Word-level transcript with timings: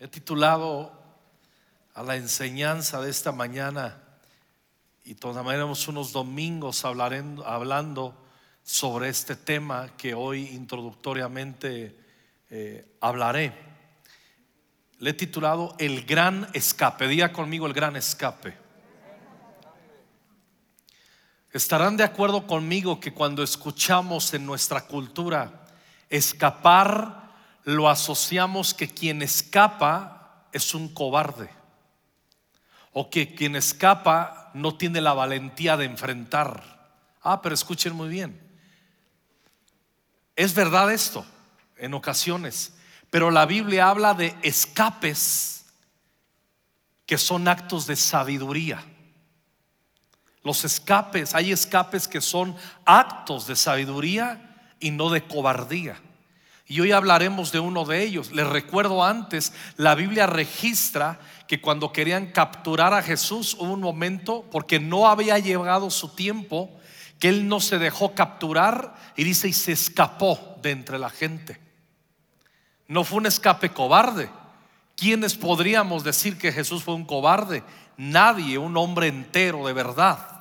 He 0.00 0.06
titulado 0.06 0.92
a 1.92 2.04
la 2.04 2.14
enseñanza 2.14 3.00
de 3.00 3.10
esta 3.10 3.32
mañana 3.32 4.00
y 5.04 5.16
tomaremos 5.16 5.88
unos 5.88 6.12
domingos 6.12 6.84
hablando 6.84 8.14
sobre 8.62 9.08
este 9.08 9.34
tema 9.34 9.96
que 9.96 10.14
hoy 10.14 10.50
introductoriamente 10.50 11.98
eh, 12.48 12.96
hablaré. 13.00 13.52
Le 15.00 15.10
he 15.10 15.14
titulado 15.14 15.74
El 15.80 16.04
gran 16.04 16.48
escape. 16.54 17.08
Diga 17.08 17.32
conmigo 17.32 17.66
el 17.66 17.72
gran 17.72 17.96
escape. 17.96 18.56
Estarán 21.50 21.96
de 21.96 22.04
acuerdo 22.04 22.46
conmigo 22.46 23.00
que 23.00 23.12
cuando 23.12 23.42
escuchamos 23.42 24.32
en 24.32 24.46
nuestra 24.46 24.82
cultura 24.86 25.66
escapar, 26.08 27.27
lo 27.68 27.90
asociamos 27.90 28.72
que 28.72 28.88
quien 28.88 29.20
escapa 29.20 30.46
es 30.52 30.74
un 30.74 30.88
cobarde 30.88 31.50
o 32.94 33.10
que 33.10 33.34
quien 33.34 33.56
escapa 33.56 34.50
no 34.54 34.78
tiene 34.78 35.02
la 35.02 35.12
valentía 35.12 35.76
de 35.76 35.84
enfrentar. 35.84 36.94
Ah, 37.20 37.42
pero 37.42 37.54
escuchen 37.54 37.94
muy 37.94 38.08
bien. 38.08 38.40
Es 40.34 40.54
verdad 40.54 40.90
esto 40.90 41.26
en 41.76 41.92
ocasiones, 41.92 42.72
pero 43.10 43.30
la 43.30 43.44
Biblia 43.44 43.90
habla 43.90 44.14
de 44.14 44.34
escapes 44.40 45.66
que 47.04 47.18
son 47.18 47.48
actos 47.48 47.86
de 47.86 47.96
sabiduría. 47.96 48.82
Los 50.42 50.64
escapes, 50.64 51.34
hay 51.34 51.52
escapes 51.52 52.08
que 52.08 52.22
son 52.22 52.56
actos 52.86 53.46
de 53.46 53.56
sabiduría 53.56 54.72
y 54.80 54.90
no 54.90 55.10
de 55.10 55.22
cobardía. 55.26 56.00
Y 56.68 56.80
hoy 56.80 56.92
hablaremos 56.92 57.50
de 57.50 57.60
uno 57.60 57.86
de 57.86 58.02
ellos. 58.02 58.30
Les 58.30 58.46
recuerdo 58.46 59.02
antes, 59.02 59.54
la 59.76 59.94
Biblia 59.94 60.26
registra 60.26 61.18
que 61.46 61.62
cuando 61.62 61.94
querían 61.94 62.26
capturar 62.26 62.92
a 62.92 63.02
Jesús 63.02 63.54
hubo 63.58 63.72
un 63.72 63.80
momento, 63.80 64.44
porque 64.50 64.78
no 64.78 65.08
había 65.08 65.38
llegado 65.38 65.88
su 65.88 66.10
tiempo, 66.14 66.70
que 67.18 67.30
él 67.30 67.48
no 67.48 67.60
se 67.60 67.78
dejó 67.78 68.14
capturar 68.14 68.94
y 69.16 69.24
dice, 69.24 69.48
y 69.48 69.54
se 69.54 69.72
escapó 69.72 70.58
de 70.60 70.72
entre 70.72 70.98
la 70.98 71.08
gente. 71.08 71.58
No 72.86 73.02
fue 73.02 73.18
un 73.18 73.26
escape 73.26 73.70
cobarde. 73.70 74.30
¿Quiénes 74.94 75.36
podríamos 75.36 76.04
decir 76.04 76.36
que 76.36 76.52
Jesús 76.52 76.82
fue 76.82 76.94
un 76.94 77.06
cobarde? 77.06 77.62
Nadie, 77.96 78.58
un 78.58 78.76
hombre 78.76 79.06
entero 79.06 79.66
de 79.66 79.72
verdad. 79.72 80.38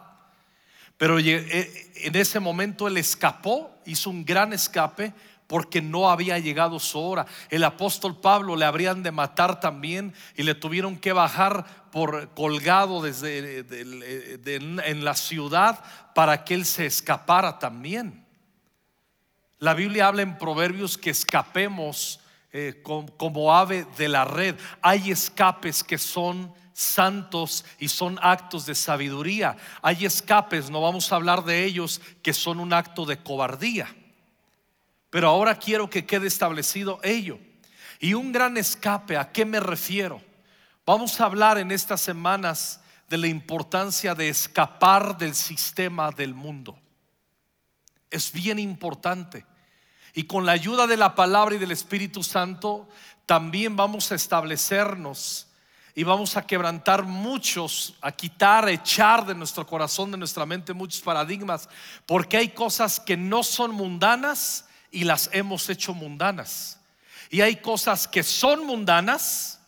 Pero 0.98 1.20
eh, 1.20 1.92
en 1.96 2.16
ese 2.16 2.42
momento 2.42 2.88
él 2.88 2.98
escapó, 2.98 3.72
hizo 3.86 4.10
un 4.10 4.26
gran 4.26 4.52
escape 4.52 5.14
porque 5.48 5.82
no 5.82 6.10
había 6.10 6.38
llegado 6.40 6.80
su 6.80 7.00
hora. 7.00 7.26
El 7.50 7.64
apóstol 7.64 8.20
Pablo 8.20 8.56
le 8.56 8.66
habrían 8.66 9.02
de 9.02 9.12
matar 9.12 9.60
también 9.60 10.14
y 10.36 10.44
le 10.44 10.56
tuvieron 10.56 10.98
que 10.98 11.14
bajar 11.14 11.66
por 11.92 12.30
colgado 12.36 13.02
desde 13.02 13.66
en 14.40 15.06
la 15.06 15.16
ciudad 15.16 15.84
para 16.14 16.44
que 16.44 16.54
él 16.54 16.66
se 16.66 16.86
escapara 16.86 17.60
también. 17.60 18.26
La 19.60 19.74
Biblia 19.74 20.08
habla 20.08 20.22
en 20.22 20.38
Proverbios 20.38 20.98
que 20.98 21.10
escapemos 21.10 22.20
eh, 22.52 22.84
como 22.84 23.56
ave 23.56 23.88
de 23.98 24.08
la 24.08 24.26
red. 24.26 24.56
Hay 24.82 25.12
escapes 25.12 25.84
que 25.84 25.98
son 25.98 26.54
santos 26.74 27.66
y 27.80 27.88
son 27.88 28.20
actos 28.22 28.68
de 28.68 28.76
sabiduría. 28.76 29.58
Hay 29.82 30.06
escapes, 30.06 30.70
no 30.70 30.80
vamos 30.80 31.12
a 31.12 31.16
hablar 31.16 31.44
de 31.44 31.66
ellos, 31.66 32.02
que 32.22 32.34
son 32.34 32.60
un 32.60 32.72
acto 32.72 33.06
de 33.06 33.18
cobardía. 33.18 33.88
Pero 35.10 35.30
ahora 35.30 35.58
quiero 35.58 35.90
que 35.90 36.06
quede 36.06 36.28
establecido 36.28 37.00
ello. 37.04 37.40
Y 38.00 38.14
un 38.14 38.32
gran 38.32 38.58
escape, 38.58 39.18
¿a 39.18 39.32
qué 39.32 39.46
me 39.46 39.60
refiero? 39.60 40.22
Vamos 40.86 41.20
a 41.20 41.26
hablar 41.26 41.58
en 41.58 41.72
estas 41.72 42.02
semanas 42.02 42.82
de 43.10 43.18
la 43.18 43.28
importancia 43.28 44.14
de 44.14 44.30
escapar 44.30 45.18
del 45.18 45.34
sistema 45.34 46.12
del 46.12 46.34
mundo. 46.34 46.78
Es 48.10 48.32
bien 48.32 48.60
importante. 48.60 49.46
Y 50.14 50.24
con 50.24 50.46
la 50.46 50.52
ayuda 50.52 50.88
de 50.88 50.98
la 50.98 51.16
palabra 51.16 51.56
y 51.56 51.58
del 51.60 51.72
Espíritu 51.72 52.24
Santo, 52.24 52.88
también 53.26 53.76
vamos 53.76 54.12
a 54.12 54.16
establecernos 54.16 55.48
y 55.94 56.04
vamos 56.04 56.38
a 56.38 56.46
quebrantar 56.46 57.04
muchos, 57.04 57.96
a 58.02 58.12
quitar, 58.12 58.66
a 58.66 58.72
echar 58.72 59.26
de 59.26 59.36
nuestro 59.36 59.66
corazón, 59.66 60.12
de 60.12 60.18
nuestra 60.18 60.46
mente 60.46 60.74
muchos 60.74 61.02
paradigmas, 61.02 61.68
porque 62.06 62.38
hay 62.38 62.50
cosas 62.50 63.00
que 63.00 63.18
no 63.18 63.44
son 63.44 63.72
mundanas 63.72 64.67
y 64.92 65.04
las 65.04 65.30
hemos 65.34 65.70
hecho 65.70 65.94
mundanas. 65.94 66.80
Y 67.30 67.42
hay 67.42 67.58
cosas 67.58 68.08
que 68.08 68.24
son 68.24 68.66
mundanas 68.66 69.60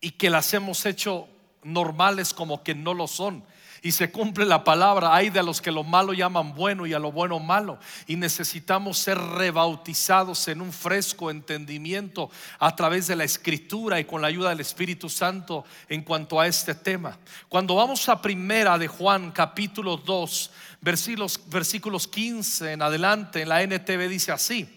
y 0.00 0.12
que 0.12 0.30
las 0.30 0.52
hemos 0.54 0.84
hecho 0.86 1.28
normales 1.62 2.32
como 2.34 2.62
que 2.62 2.74
no 2.74 2.94
lo 2.94 3.06
son. 3.06 3.44
Y 3.82 3.92
se 3.92 4.10
cumple 4.10 4.46
la 4.46 4.64
palabra, 4.64 5.14
hay 5.14 5.30
de 5.30 5.42
los 5.42 5.60
que 5.60 5.70
lo 5.70 5.84
malo 5.84 6.12
llaman 6.12 6.54
bueno 6.54 6.86
y 6.86 6.94
a 6.94 6.98
lo 6.98 7.12
bueno 7.12 7.38
malo. 7.38 7.78
Y 8.06 8.16
necesitamos 8.16 8.98
ser 8.98 9.16
rebautizados 9.16 10.48
en 10.48 10.60
un 10.60 10.72
fresco 10.72 11.30
entendimiento 11.30 12.30
a 12.58 12.74
través 12.74 13.06
de 13.06 13.14
la 13.14 13.24
escritura 13.24 14.00
y 14.00 14.04
con 14.04 14.22
la 14.22 14.28
ayuda 14.28 14.48
del 14.48 14.60
Espíritu 14.60 15.08
Santo 15.08 15.64
en 15.88 16.02
cuanto 16.02 16.40
a 16.40 16.48
este 16.48 16.74
tema. 16.74 17.16
Cuando 17.48 17.76
vamos 17.76 18.08
a 18.08 18.20
primera 18.20 18.76
de 18.76 18.88
Juan 18.88 19.30
capítulo 19.30 19.96
2, 19.98 20.50
versículos, 20.86 21.40
versículos 21.48 22.06
15 22.06 22.74
en 22.74 22.82
adelante, 22.82 23.42
en 23.42 23.48
la 23.48 23.60
NTV 23.62 24.08
dice 24.08 24.30
así. 24.30 24.68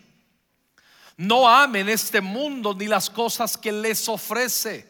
No 1.18 1.48
amen 1.48 1.88
este 1.88 2.20
mundo 2.20 2.74
ni 2.74 2.88
las 2.88 3.12
cosas 3.12 3.56
que 3.56 3.72
les 3.72 4.10
ofrece 4.10 4.90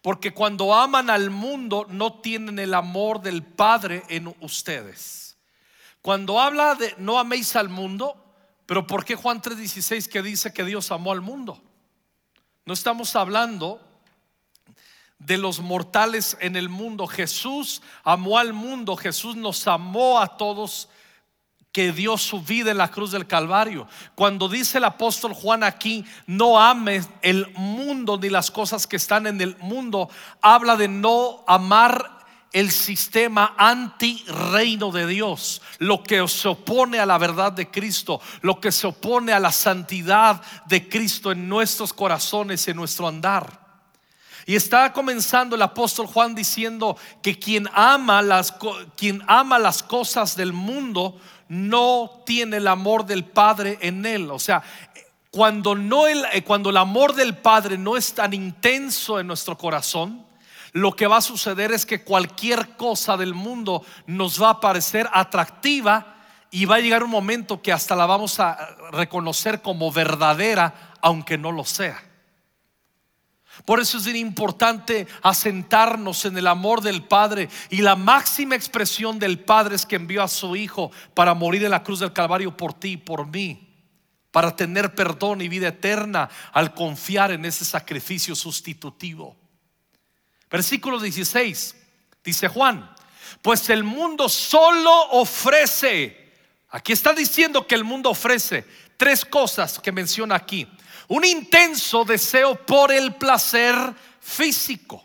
porque 0.00 0.32
cuando 0.32 0.74
aman 0.74 1.10
al 1.10 1.30
mundo 1.30 1.86
no 1.88 2.14
tienen 2.14 2.58
el 2.58 2.74
amor 2.74 3.20
del 3.20 3.42
Padre 3.42 4.02
en 4.08 4.34
ustedes. 4.40 5.36
Cuando 6.00 6.40
habla 6.40 6.76
de 6.76 6.94
no 6.98 7.18
améis 7.18 7.54
al 7.54 7.68
mundo, 7.68 8.16
pero 8.66 8.86
¿por 8.86 9.04
qué 9.04 9.14
Juan 9.14 9.42
3:16 9.42 10.08
que 10.08 10.22
dice 10.22 10.52
que 10.52 10.64
Dios 10.64 10.90
amó 10.90 11.12
al 11.12 11.20
mundo? 11.20 11.62
No 12.64 12.72
estamos 12.72 13.14
hablando 13.14 13.80
de 15.26 15.38
los 15.38 15.60
mortales 15.60 16.36
en 16.40 16.56
el 16.56 16.68
mundo. 16.68 17.06
Jesús 17.06 17.82
amó 18.04 18.38
al 18.38 18.52
mundo, 18.52 18.96
Jesús 18.96 19.36
nos 19.36 19.66
amó 19.66 20.20
a 20.20 20.36
todos 20.36 20.88
que 21.72 21.90
dio 21.90 22.18
su 22.18 22.42
vida 22.42 22.70
en 22.70 22.78
la 22.78 22.90
cruz 22.90 23.12
del 23.12 23.26
Calvario. 23.26 23.88
Cuando 24.14 24.48
dice 24.48 24.78
el 24.78 24.84
apóstol 24.84 25.32
Juan 25.32 25.64
aquí, 25.64 26.04
no 26.26 26.60
ames 26.60 27.08
el 27.22 27.50
mundo 27.54 28.18
ni 28.18 28.28
las 28.28 28.50
cosas 28.50 28.86
que 28.86 28.96
están 28.96 29.26
en 29.26 29.40
el 29.40 29.56
mundo, 29.58 30.10
habla 30.42 30.76
de 30.76 30.88
no 30.88 31.42
amar 31.46 32.20
el 32.52 32.70
sistema 32.70 33.54
anti 33.56 34.22
reino 34.26 34.90
de 34.90 35.06
Dios, 35.06 35.62
lo 35.78 36.02
que 36.02 36.28
se 36.28 36.48
opone 36.48 37.00
a 37.00 37.06
la 37.06 37.16
verdad 37.16 37.52
de 37.52 37.70
Cristo, 37.70 38.20
lo 38.42 38.60
que 38.60 38.70
se 38.70 38.86
opone 38.86 39.32
a 39.32 39.40
la 39.40 39.52
santidad 39.52 40.42
de 40.66 40.86
Cristo 40.86 41.32
en 41.32 41.48
nuestros 41.48 41.94
corazones, 41.94 42.68
en 42.68 42.76
nuestro 42.76 43.08
andar. 43.08 43.61
Y 44.46 44.56
está 44.56 44.92
comenzando 44.92 45.56
el 45.56 45.62
apóstol 45.62 46.06
Juan 46.06 46.34
diciendo 46.34 46.96
que 47.22 47.38
quien 47.38 47.68
ama 47.72 48.22
las, 48.22 48.54
quien 48.96 49.22
ama 49.26 49.58
las 49.58 49.82
cosas 49.82 50.36
del 50.36 50.52
mundo 50.52 51.18
no 51.48 52.22
tiene 52.26 52.56
el 52.56 52.66
amor 52.66 53.06
del 53.06 53.24
Padre 53.24 53.78
en 53.80 54.04
él. 54.06 54.30
O 54.30 54.38
sea, 54.38 54.62
cuando, 55.30 55.74
no 55.74 56.06
el, 56.06 56.24
eh, 56.32 56.42
cuando 56.42 56.70
el 56.70 56.76
amor 56.76 57.14
del 57.14 57.36
Padre 57.36 57.78
no 57.78 57.96
es 57.96 58.14
tan 58.14 58.34
intenso 58.34 59.20
en 59.20 59.26
nuestro 59.26 59.56
corazón, 59.56 60.26
lo 60.72 60.96
que 60.96 61.06
va 61.06 61.18
a 61.18 61.22
suceder 61.22 61.72
es 61.72 61.86
que 61.86 62.02
cualquier 62.02 62.76
cosa 62.76 63.16
del 63.16 63.34
mundo 63.34 63.84
nos 64.06 64.42
va 64.42 64.50
a 64.50 64.60
parecer 64.60 65.08
atractiva 65.12 66.16
y 66.50 66.64
va 66.64 66.76
a 66.76 66.80
llegar 66.80 67.02
un 67.02 67.10
momento 67.10 67.62
que 67.62 67.72
hasta 67.72 67.96
la 67.96 68.06
vamos 68.06 68.40
a 68.40 68.76
reconocer 68.90 69.62
como 69.62 69.92
verdadera, 69.92 70.94
aunque 71.00 71.38
no 71.38 71.52
lo 71.52 71.64
sea. 71.64 72.11
Por 73.64 73.80
eso 73.80 73.98
es 73.98 74.06
importante 74.08 75.06
asentarnos 75.22 76.24
en 76.24 76.36
el 76.38 76.46
amor 76.46 76.80
del 76.80 77.04
Padre. 77.04 77.48
Y 77.70 77.82
la 77.82 77.96
máxima 77.96 78.56
expresión 78.56 79.18
del 79.18 79.38
Padre 79.40 79.76
es 79.76 79.86
que 79.86 79.96
envió 79.96 80.22
a 80.22 80.28
su 80.28 80.56
Hijo 80.56 80.90
para 81.14 81.34
morir 81.34 81.64
en 81.64 81.70
la 81.70 81.82
cruz 81.82 82.00
del 82.00 82.12
Calvario 82.12 82.56
por 82.56 82.74
ti 82.74 82.92
y 82.92 82.96
por 82.96 83.26
mí. 83.26 83.68
Para 84.30 84.56
tener 84.56 84.94
perdón 84.94 85.42
y 85.42 85.48
vida 85.48 85.68
eterna 85.68 86.30
al 86.52 86.74
confiar 86.74 87.30
en 87.30 87.44
ese 87.44 87.64
sacrificio 87.64 88.34
sustitutivo. 88.34 89.36
Versículo 90.50 90.98
16. 90.98 91.76
Dice 92.24 92.48
Juan, 92.48 92.90
pues 93.42 93.68
el 93.68 93.84
mundo 93.84 94.28
solo 94.28 95.10
ofrece. 95.10 96.32
Aquí 96.70 96.92
está 96.92 97.12
diciendo 97.12 97.66
que 97.66 97.74
el 97.74 97.84
mundo 97.84 98.10
ofrece 98.10 98.66
tres 98.96 99.24
cosas 99.26 99.78
que 99.78 99.92
menciona 99.92 100.36
aquí 100.36 100.66
un 101.08 101.24
intenso 101.24 102.04
deseo 102.04 102.54
por 102.54 102.92
el 102.92 103.14
placer 103.14 103.74
físico. 104.20 105.04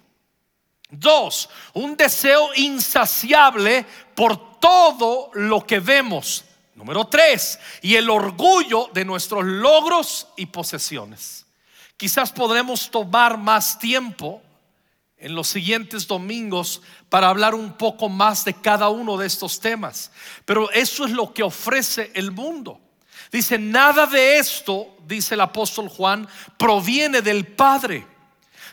Dos, 0.89 1.49
un 1.73 1.97
deseo 1.97 2.49
insaciable 2.55 3.85
por 4.15 4.59
todo 4.59 5.29
lo 5.33 5.65
que 5.65 5.79
vemos. 5.79 6.45
Número 6.75 7.05
tres, 7.05 7.59
y 7.81 7.95
el 7.95 8.09
orgullo 8.09 8.89
de 8.93 9.03
nuestros 9.03 9.43
logros 9.43 10.27
y 10.37 10.45
posesiones. 10.45 11.45
Quizás 11.97 12.31
podremos 12.31 12.91
tomar 12.91 13.37
más 13.37 13.79
tiempo 13.79 14.43
en 15.17 15.33
los 15.33 15.47
siguientes 15.47 16.07
domingos 16.07 16.81
para 17.09 17.29
hablar 17.29 17.55
un 17.55 17.73
poco 17.73 18.07
más 18.07 18.45
de 18.45 18.53
cada 18.53 18.89
uno 18.89 19.17
de 19.17 19.25
estos 19.25 19.59
temas. 19.59 20.11
Pero 20.45 20.69
eso 20.71 21.05
es 21.05 21.11
lo 21.11 21.33
que 21.33 21.41
ofrece 21.41 22.11
el 22.13 22.31
mundo. 22.31 22.79
Dice, 23.31 23.57
nada 23.57 24.05
de 24.05 24.37
esto, 24.37 24.95
dice 25.05 25.35
el 25.35 25.41
apóstol 25.41 25.89
Juan, 25.89 26.27
proviene 26.57 27.21
del 27.21 27.45
Padre, 27.45 28.05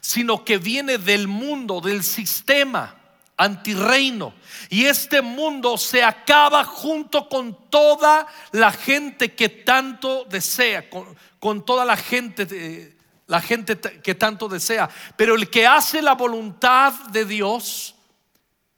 sino 0.00 0.44
que 0.44 0.58
viene 0.58 0.98
del 0.98 1.28
mundo, 1.28 1.80
del 1.80 2.02
sistema 2.02 2.96
antirreino. 3.36 4.34
Y 4.70 4.84
este 4.84 5.22
mundo 5.22 5.76
se 5.76 6.02
acaba 6.02 6.64
junto 6.64 7.28
con 7.28 7.68
toda 7.70 8.26
la 8.52 8.70
gente 8.70 9.34
que 9.34 9.48
tanto 9.48 10.24
desea, 10.24 10.88
con, 10.88 11.64
toda 11.64 11.84
la 11.84 11.96
gente 11.96 12.92
la 13.26 13.40
gente 13.40 13.78
que 13.78 14.14
tanto 14.14 14.48
desea. 14.48 14.88
Pero 15.16 15.34
el 15.34 15.48
que 15.48 15.66
hace 15.66 16.02
la 16.02 16.14
voluntad 16.14 16.92
de 17.10 17.24
Dios 17.24 17.94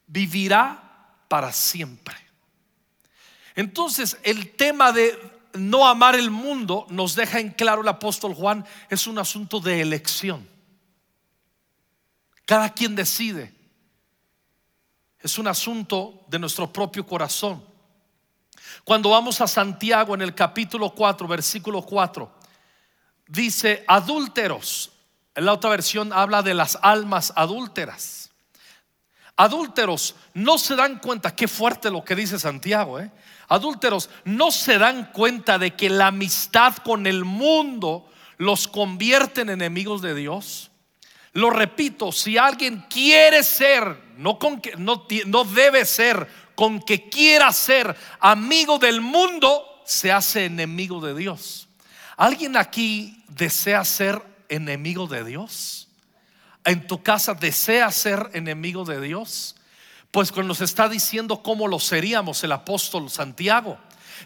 vivirá 0.07 0.83
para 1.29 1.53
siempre. 1.53 2.15
Entonces, 3.57 4.17
el 4.23 4.53
tema 4.53 4.93
de 4.93 5.19
no 5.57 5.87
amar 5.87 6.15
el 6.15 6.31
mundo 6.31 6.87
nos 6.91 7.15
deja 7.15 7.41
en 7.41 7.51
claro 7.51 7.83
el 7.83 7.89
apóstol 7.89 8.35
Juan, 8.35 8.65
es 8.89 9.07
un 9.07 9.19
asunto 9.19 9.61
de 9.61 9.81
elección. 9.81 10.49
Cada 12.45 12.73
quien 12.73 12.95
decide. 12.95 13.53
Es 15.21 15.39
un 15.39 15.49
asunto 15.49 16.25
de 16.29 16.39
nuestro 16.39 16.73
propio 16.73 17.05
corazón. 17.05 17.63
Cuando 18.85 19.11
vamos 19.11 19.41
a 19.41 19.49
Santiago 19.49 20.15
en 20.15 20.23
el 20.23 20.35
capítulo 20.35 20.91
4, 20.91 21.27
versículo 21.27 21.83
4, 21.83 22.31
dice 23.27 23.85
adúlteros. 23.89 24.93
En 25.35 25.45
la 25.45 25.53
otra 25.53 25.71
versión 25.71 26.13
habla 26.13 26.43
de 26.43 26.55
las 26.55 26.79
almas 26.81 27.33
adúlteras. 27.37 28.31
Adúlteros 29.37 30.15
no 30.33 30.57
se 30.57 30.77
dan 30.77 30.99
cuenta, 30.99 31.37
qué 31.37 31.47
fuerte 31.47 31.91
lo 31.91 32.03
que 32.05 32.15
dice 32.15 32.39
Santiago, 32.39 32.99
¿eh? 32.99 33.11
Adúlteros 33.49 34.11
no 34.25 34.51
se 34.51 34.79
dan 34.79 35.11
cuenta 35.13 35.59
de 35.59 35.75
que 35.75 35.89
la 35.89 36.09
amistad 36.09 36.77
con 36.79 37.07
el 37.07 37.25
mundo 37.25 38.09
los 38.39 38.69
convierte 38.69 39.43
en 39.43 39.51
enemigos 39.51 40.03
de 40.03 40.15
Dios. 40.15 40.71
Lo 41.33 41.51
repito, 41.51 42.13
si 42.13 42.39
alguien 42.39 42.87
quiere 42.89 43.43
ser, 43.43 44.01
no, 44.17 44.39
con 44.39 44.61
que, 44.61 44.75
no, 44.77 45.07
no 45.27 45.45
debe 45.45 45.85
ser, 45.85 46.29
con 46.55 46.81
que 46.81 47.09
quiera 47.09 47.53
ser 47.53 47.95
amigo 48.21 48.79
del 48.79 49.01
mundo, 49.01 49.65
se 49.85 50.11
hace 50.11 50.47
enemigo 50.47 51.01
de 51.01 51.15
Dios. 51.15 51.69
¿Alguien 52.17 52.57
aquí 52.57 53.23
desea 53.29 53.85
ser 53.85 54.23
enemigo 54.49 55.07
de 55.07 55.25
Dios? 55.25 55.89
¿En 56.65 56.87
tu 56.87 57.03
casa 57.03 57.35
desea 57.35 57.93
ser 57.93 58.31
enemigo 58.33 58.85
de 58.85 59.01
Dios? 59.01 59.55
Pues 60.17 60.33
cuando 60.33 60.49
nos 60.49 60.63
está 60.63 60.89
diciendo 60.89 61.43
cómo 61.43 61.69
lo 61.69 61.79
seríamos 61.79 62.43
el 62.43 62.53
apóstol 62.53 63.11
Santiago, 63.11 63.77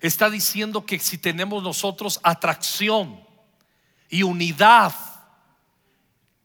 está 0.01 0.31
diciendo 0.31 0.87
que 0.87 1.01
si 1.01 1.19
tenemos 1.19 1.65
nosotros 1.65 2.21
atracción 2.23 3.21
y 4.09 4.23
unidad 4.23 4.95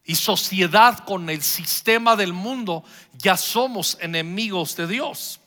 y 0.02 0.16
sociedad 0.16 0.98
con 1.04 1.30
el 1.30 1.42
sistema 1.42 2.16
del 2.16 2.32
mundo, 2.32 2.82
ya 3.12 3.36
somos 3.36 3.96
enemigos 4.00 4.74
de 4.74 4.88
Dios. 4.88 5.38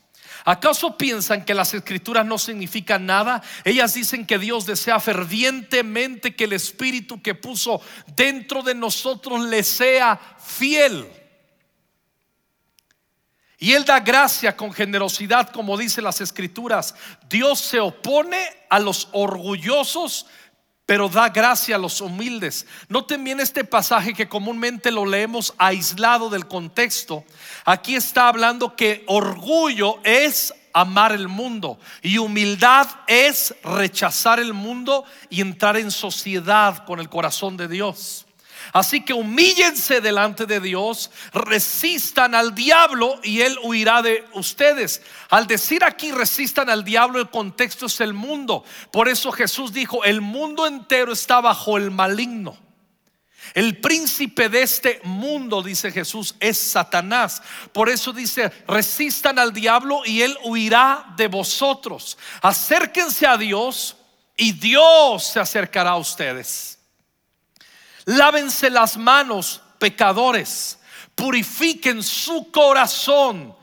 ¿Acaso 0.46 0.96
piensan 0.96 1.44
que 1.44 1.52
las 1.52 1.74
escrituras 1.74 2.24
no 2.24 2.38
significan 2.38 3.04
nada? 3.04 3.42
Ellas 3.64 3.92
dicen 3.92 4.24
que 4.24 4.38
Dios 4.38 4.64
desea 4.64 4.98
fervientemente 4.98 6.34
que 6.34 6.44
el 6.44 6.54
Espíritu 6.54 7.20
que 7.20 7.34
puso 7.34 7.82
dentro 8.16 8.62
de 8.62 8.74
nosotros 8.74 9.42
le 9.42 9.62
sea 9.62 10.18
fiel. 10.42 11.19
Y 13.62 13.74
Él 13.74 13.84
da 13.84 14.00
gracia 14.00 14.56
con 14.56 14.72
generosidad, 14.72 15.50
como 15.50 15.76
dice 15.76 16.00
las 16.00 16.22
escrituras. 16.22 16.94
Dios 17.28 17.60
se 17.60 17.78
opone 17.78 18.42
a 18.70 18.78
los 18.78 19.08
orgullosos, 19.12 20.24
pero 20.86 21.10
da 21.10 21.28
gracia 21.28 21.76
a 21.76 21.78
los 21.78 22.00
humildes. 22.00 22.66
Noten 22.88 23.22
bien 23.22 23.38
este 23.38 23.62
pasaje 23.62 24.14
que 24.14 24.30
comúnmente 24.30 24.90
lo 24.90 25.04
leemos 25.04 25.52
aislado 25.58 26.30
del 26.30 26.48
contexto. 26.48 27.22
Aquí 27.66 27.94
está 27.94 28.28
hablando 28.28 28.74
que 28.74 29.04
orgullo 29.06 30.00
es 30.04 30.54
amar 30.72 31.12
el 31.12 31.28
mundo 31.28 31.78
y 32.00 32.16
humildad 32.16 32.88
es 33.06 33.54
rechazar 33.62 34.40
el 34.40 34.54
mundo 34.54 35.04
y 35.28 35.42
entrar 35.42 35.76
en 35.76 35.90
sociedad 35.90 36.86
con 36.86 36.98
el 36.98 37.10
corazón 37.10 37.58
de 37.58 37.68
Dios. 37.68 38.26
Así 38.72 39.04
que 39.04 39.12
humíllense 39.12 40.00
delante 40.00 40.46
de 40.46 40.60
Dios, 40.60 41.10
resistan 41.32 42.34
al 42.34 42.54
diablo 42.54 43.20
y 43.22 43.40
él 43.40 43.58
huirá 43.62 44.02
de 44.02 44.24
ustedes. 44.34 45.02
Al 45.28 45.46
decir 45.46 45.84
aquí 45.84 46.12
resistan 46.12 46.70
al 46.70 46.84
diablo, 46.84 47.18
el 47.18 47.30
contexto 47.30 47.86
es 47.86 48.00
el 48.00 48.14
mundo. 48.14 48.64
Por 48.92 49.08
eso 49.08 49.32
Jesús 49.32 49.72
dijo, 49.72 50.04
el 50.04 50.20
mundo 50.20 50.66
entero 50.66 51.12
está 51.12 51.40
bajo 51.40 51.76
el 51.76 51.90
maligno. 51.90 52.56
El 53.54 53.80
príncipe 53.80 54.48
de 54.48 54.62
este 54.62 55.00
mundo, 55.04 55.62
dice 55.62 55.90
Jesús, 55.90 56.36
es 56.38 56.58
Satanás. 56.58 57.42
Por 57.72 57.88
eso 57.88 58.12
dice, 58.12 58.50
resistan 58.68 59.38
al 59.38 59.52
diablo 59.52 60.02
y 60.04 60.22
él 60.22 60.38
huirá 60.44 61.06
de 61.16 61.26
vosotros. 61.26 62.16
Acérquense 62.42 63.26
a 63.26 63.36
Dios 63.36 63.96
y 64.36 64.52
Dios 64.52 65.24
se 65.24 65.40
acercará 65.40 65.90
a 65.90 65.96
ustedes. 65.96 66.79
Lávense 68.10 68.70
las 68.70 68.96
manos, 68.96 69.62
pecadores. 69.78 70.80
Purifiquen 71.14 72.02
su 72.02 72.50
corazón, 72.50 73.54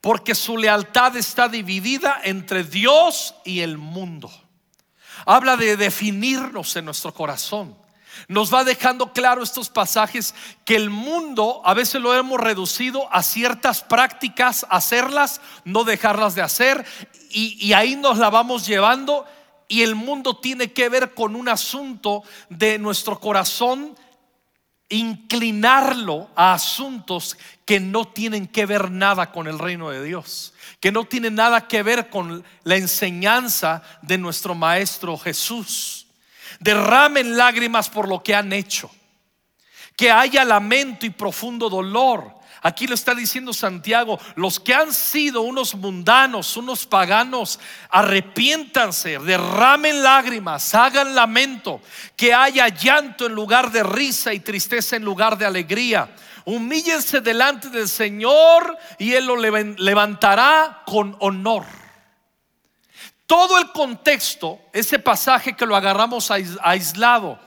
porque 0.00 0.34
su 0.34 0.58
lealtad 0.58 1.16
está 1.16 1.48
dividida 1.48 2.20
entre 2.24 2.64
Dios 2.64 3.36
y 3.44 3.60
el 3.60 3.78
mundo. 3.78 4.28
Habla 5.24 5.56
de 5.56 5.76
definirnos 5.76 6.74
en 6.74 6.86
nuestro 6.86 7.14
corazón. 7.14 7.76
Nos 8.26 8.52
va 8.52 8.64
dejando 8.64 9.12
claro 9.12 9.40
estos 9.40 9.68
pasajes 9.70 10.34
que 10.64 10.74
el 10.74 10.90
mundo 10.90 11.62
a 11.64 11.72
veces 11.72 12.00
lo 12.00 12.12
hemos 12.12 12.40
reducido 12.40 13.08
a 13.12 13.22
ciertas 13.22 13.82
prácticas, 13.82 14.66
hacerlas, 14.68 15.40
no 15.64 15.84
dejarlas 15.84 16.34
de 16.34 16.42
hacer, 16.42 16.84
y, 17.30 17.72
ahí 17.72 17.94
nos 17.94 18.18
la 18.18 18.30
vamos 18.30 18.66
llevando 18.66 19.26
y 19.72 19.80
el 19.80 19.94
mundo 19.94 20.36
tiene 20.36 20.70
que 20.70 20.90
ver 20.90 21.14
con 21.14 21.34
un 21.34 21.48
asunto 21.48 22.22
de 22.50 22.78
nuestro 22.78 23.18
corazón 23.18 23.96
inclinarlo 24.90 26.28
a 26.36 26.52
asuntos 26.52 27.38
que 27.64 27.80
no 27.80 28.06
tienen 28.06 28.48
que 28.48 28.66
ver 28.66 28.90
nada 28.90 29.32
con 29.32 29.46
el 29.48 29.58
reino 29.58 29.88
de 29.88 30.04
Dios, 30.04 30.52
que 30.78 30.92
no 30.92 31.06
tienen 31.06 31.36
nada 31.36 31.68
que 31.68 31.82
ver 31.82 32.10
con 32.10 32.44
la 32.64 32.76
enseñanza 32.76 33.82
de 34.02 34.18
nuestro 34.18 34.54
Maestro 34.54 35.16
Jesús. 35.16 36.06
Derramen 36.60 37.38
lágrimas 37.38 37.88
por 37.88 38.06
lo 38.06 38.22
que 38.22 38.34
han 38.34 38.52
hecho, 38.52 38.90
que 39.96 40.10
haya 40.10 40.44
lamento 40.44 41.06
y 41.06 41.10
profundo 41.10 41.70
dolor, 41.70 42.41
Aquí 42.64 42.86
lo 42.86 42.94
está 42.94 43.12
diciendo 43.12 43.52
Santiago, 43.52 44.20
los 44.36 44.60
que 44.60 44.72
han 44.72 44.92
sido 44.92 45.42
unos 45.42 45.74
mundanos, 45.74 46.56
unos 46.56 46.86
paganos, 46.86 47.58
arrepiéntanse, 47.90 49.18
derramen 49.18 50.00
lágrimas, 50.00 50.72
hagan 50.72 51.12
lamento, 51.12 51.80
que 52.14 52.32
haya 52.32 52.68
llanto 52.68 53.26
en 53.26 53.32
lugar 53.32 53.72
de 53.72 53.82
risa 53.82 54.32
y 54.32 54.38
tristeza 54.38 54.94
en 54.94 55.04
lugar 55.04 55.36
de 55.36 55.44
alegría. 55.44 56.14
Humíllense 56.44 57.20
delante 57.20 57.68
del 57.68 57.88
Señor 57.88 58.78
y 58.96 59.12
Él 59.12 59.26
lo 59.26 59.36
levantará 59.36 60.82
con 60.86 61.16
honor. 61.18 61.64
Todo 63.26 63.58
el 63.58 63.72
contexto, 63.72 64.60
ese 64.72 65.00
pasaje 65.00 65.56
que 65.56 65.66
lo 65.66 65.74
agarramos 65.74 66.30
aislado, 66.30 67.40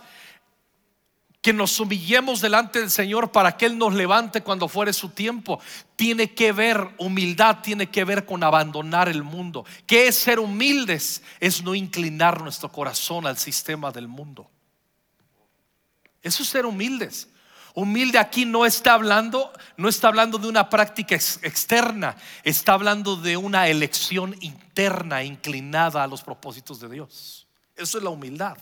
que 1.45 1.53
nos 1.53 1.79
humillemos 1.79 2.41
delante 2.41 2.79
del 2.79 2.89
Señor 2.89 3.31
para 3.31 3.55
que 3.55 3.67
Él 3.67 3.77
nos 3.77 3.93
levante 3.93 4.41
cuando 4.41 4.67
fuere 4.67 4.91
su 4.93 5.09
tiempo. 5.09 5.59
Tiene 5.95 6.33
que 6.33 6.51
ver, 6.51 6.95
humildad 6.97 7.59
tiene 7.61 7.87
que 7.91 8.03
ver 8.03 8.25
con 8.25 8.43
abandonar 8.43 9.09
el 9.09 9.21
mundo. 9.21 9.63
¿Qué 9.85 10.07
es 10.07 10.15
ser 10.15 10.39
humildes? 10.39 11.21
Es 11.39 11.61
no 11.61 11.75
inclinar 11.75 12.41
nuestro 12.41 12.71
corazón 12.71 13.27
al 13.27 13.37
sistema 13.37 13.91
del 13.91 14.07
mundo. 14.07 14.49
Eso 16.23 16.41
es 16.41 16.49
ser 16.49 16.65
humildes. 16.65 17.29
Humilde 17.75 18.17
aquí 18.17 18.43
no 18.45 18.65
está 18.65 18.95
hablando, 18.95 19.53
no 19.77 19.87
está 19.87 20.07
hablando 20.07 20.39
de 20.39 20.47
una 20.47 20.67
práctica 20.67 21.13
externa, 21.13 22.17
está 22.43 22.73
hablando 22.73 23.17
de 23.17 23.37
una 23.37 23.67
elección 23.67 24.35
interna 24.41 25.23
inclinada 25.23 26.03
a 26.03 26.07
los 26.07 26.23
propósitos 26.23 26.79
de 26.79 26.89
Dios. 26.89 27.45
Eso 27.75 27.99
es 27.99 28.03
la 28.03 28.09
humildad. 28.09 28.57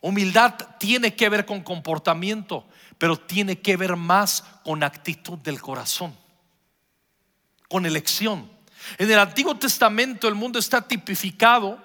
Humildad 0.00 0.54
tiene 0.78 1.14
que 1.14 1.28
ver 1.28 1.44
con 1.44 1.62
comportamiento, 1.62 2.66
pero 2.96 3.18
tiene 3.18 3.60
que 3.60 3.76
ver 3.76 3.96
más 3.96 4.44
con 4.64 4.82
actitud 4.82 5.38
del 5.38 5.60
corazón, 5.60 6.16
con 7.68 7.84
elección. 7.84 8.50
En 8.98 9.10
el 9.10 9.18
Antiguo 9.18 9.56
Testamento 9.56 10.26
el 10.26 10.34
mundo 10.34 10.58
está 10.58 10.86
tipificado 10.86 11.78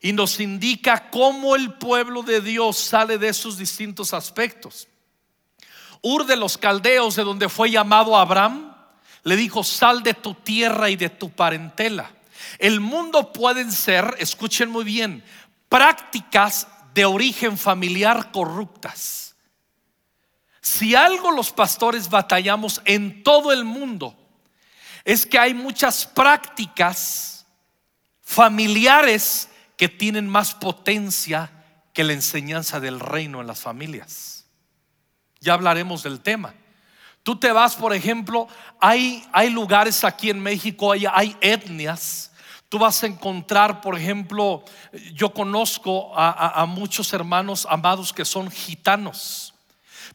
y 0.00 0.12
nos 0.12 0.40
indica 0.40 1.08
cómo 1.10 1.54
el 1.54 1.74
pueblo 1.74 2.22
de 2.22 2.40
Dios 2.40 2.76
sale 2.76 3.18
de 3.18 3.28
esos 3.28 3.56
distintos 3.58 4.12
aspectos. 4.12 4.88
Ur 6.02 6.26
de 6.26 6.36
los 6.36 6.58
caldeos, 6.58 7.16
de 7.16 7.24
donde 7.24 7.48
fue 7.48 7.70
llamado 7.70 8.16
Abraham, 8.16 8.74
le 9.22 9.36
dijo, 9.36 9.64
sal 9.64 10.02
de 10.02 10.14
tu 10.14 10.34
tierra 10.34 10.90
y 10.90 10.96
de 10.96 11.10
tu 11.10 11.30
parentela. 11.30 12.10
El 12.58 12.80
mundo 12.80 13.32
pueden 13.32 13.72
ser, 13.72 14.14
escuchen 14.18 14.70
muy 14.70 14.84
bien, 14.84 15.24
prácticas 15.68 16.68
de 16.96 17.04
origen 17.04 17.58
familiar 17.58 18.32
corruptas. 18.32 19.36
Si 20.62 20.94
algo 20.94 21.30
los 21.30 21.52
pastores 21.52 22.08
batallamos 22.08 22.80
en 22.86 23.22
todo 23.22 23.52
el 23.52 23.66
mundo, 23.66 24.16
es 25.04 25.26
que 25.26 25.38
hay 25.38 25.52
muchas 25.52 26.06
prácticas 26.06 27.46
familiares 28.22 29.50
que 29.76 29.90
tienen 29.90 30.26
más 30.26 30.54
potencia 30.54 31.52
que 31.92 32.02
la 32.02 32.14
enseñanza 32.14 32.80
del 32.80 32.98
reino 32.98 33.42
en 33.42 33.46
las 33.46 33.60
familias. 33.60 34.46
Ya 35.40 35.52
hablaremos 35.52 36.02
del 36.02 36.20
tema. 36.20 36.54
Tú 37.22 37.36
te 37.38 37.52
vas, 37.52 37.76
por 37.76 37.92
ejemplo, 37.92 38.48
hay, 38.80 39.22
hay 39.32 39.50
lugares 39.50 40.02
aquí 40.02 40.30
en 40.30 40.40
México, 40.40 40.92
hay, 40.92 41.04
hay 41.12 41.36
etnias. 41.42 42.25
Tú 42.68 42.78
vas 42.78 43.02
a 43.02 43.06
encontrar, 43.06 43.80
por 43.80 43.96
ejemplo, 43.96 44.64
yo 45.12 45.32
conozco 45.32 46.16
a, 46.18 46.60
a 46.60 46.66
muchos 46.66 47.12
hermanos 47.12 47.66
amados 47.70 48.12
que 48.12 48.24
son 48.24 48.50
gitanos. 48.50 49.54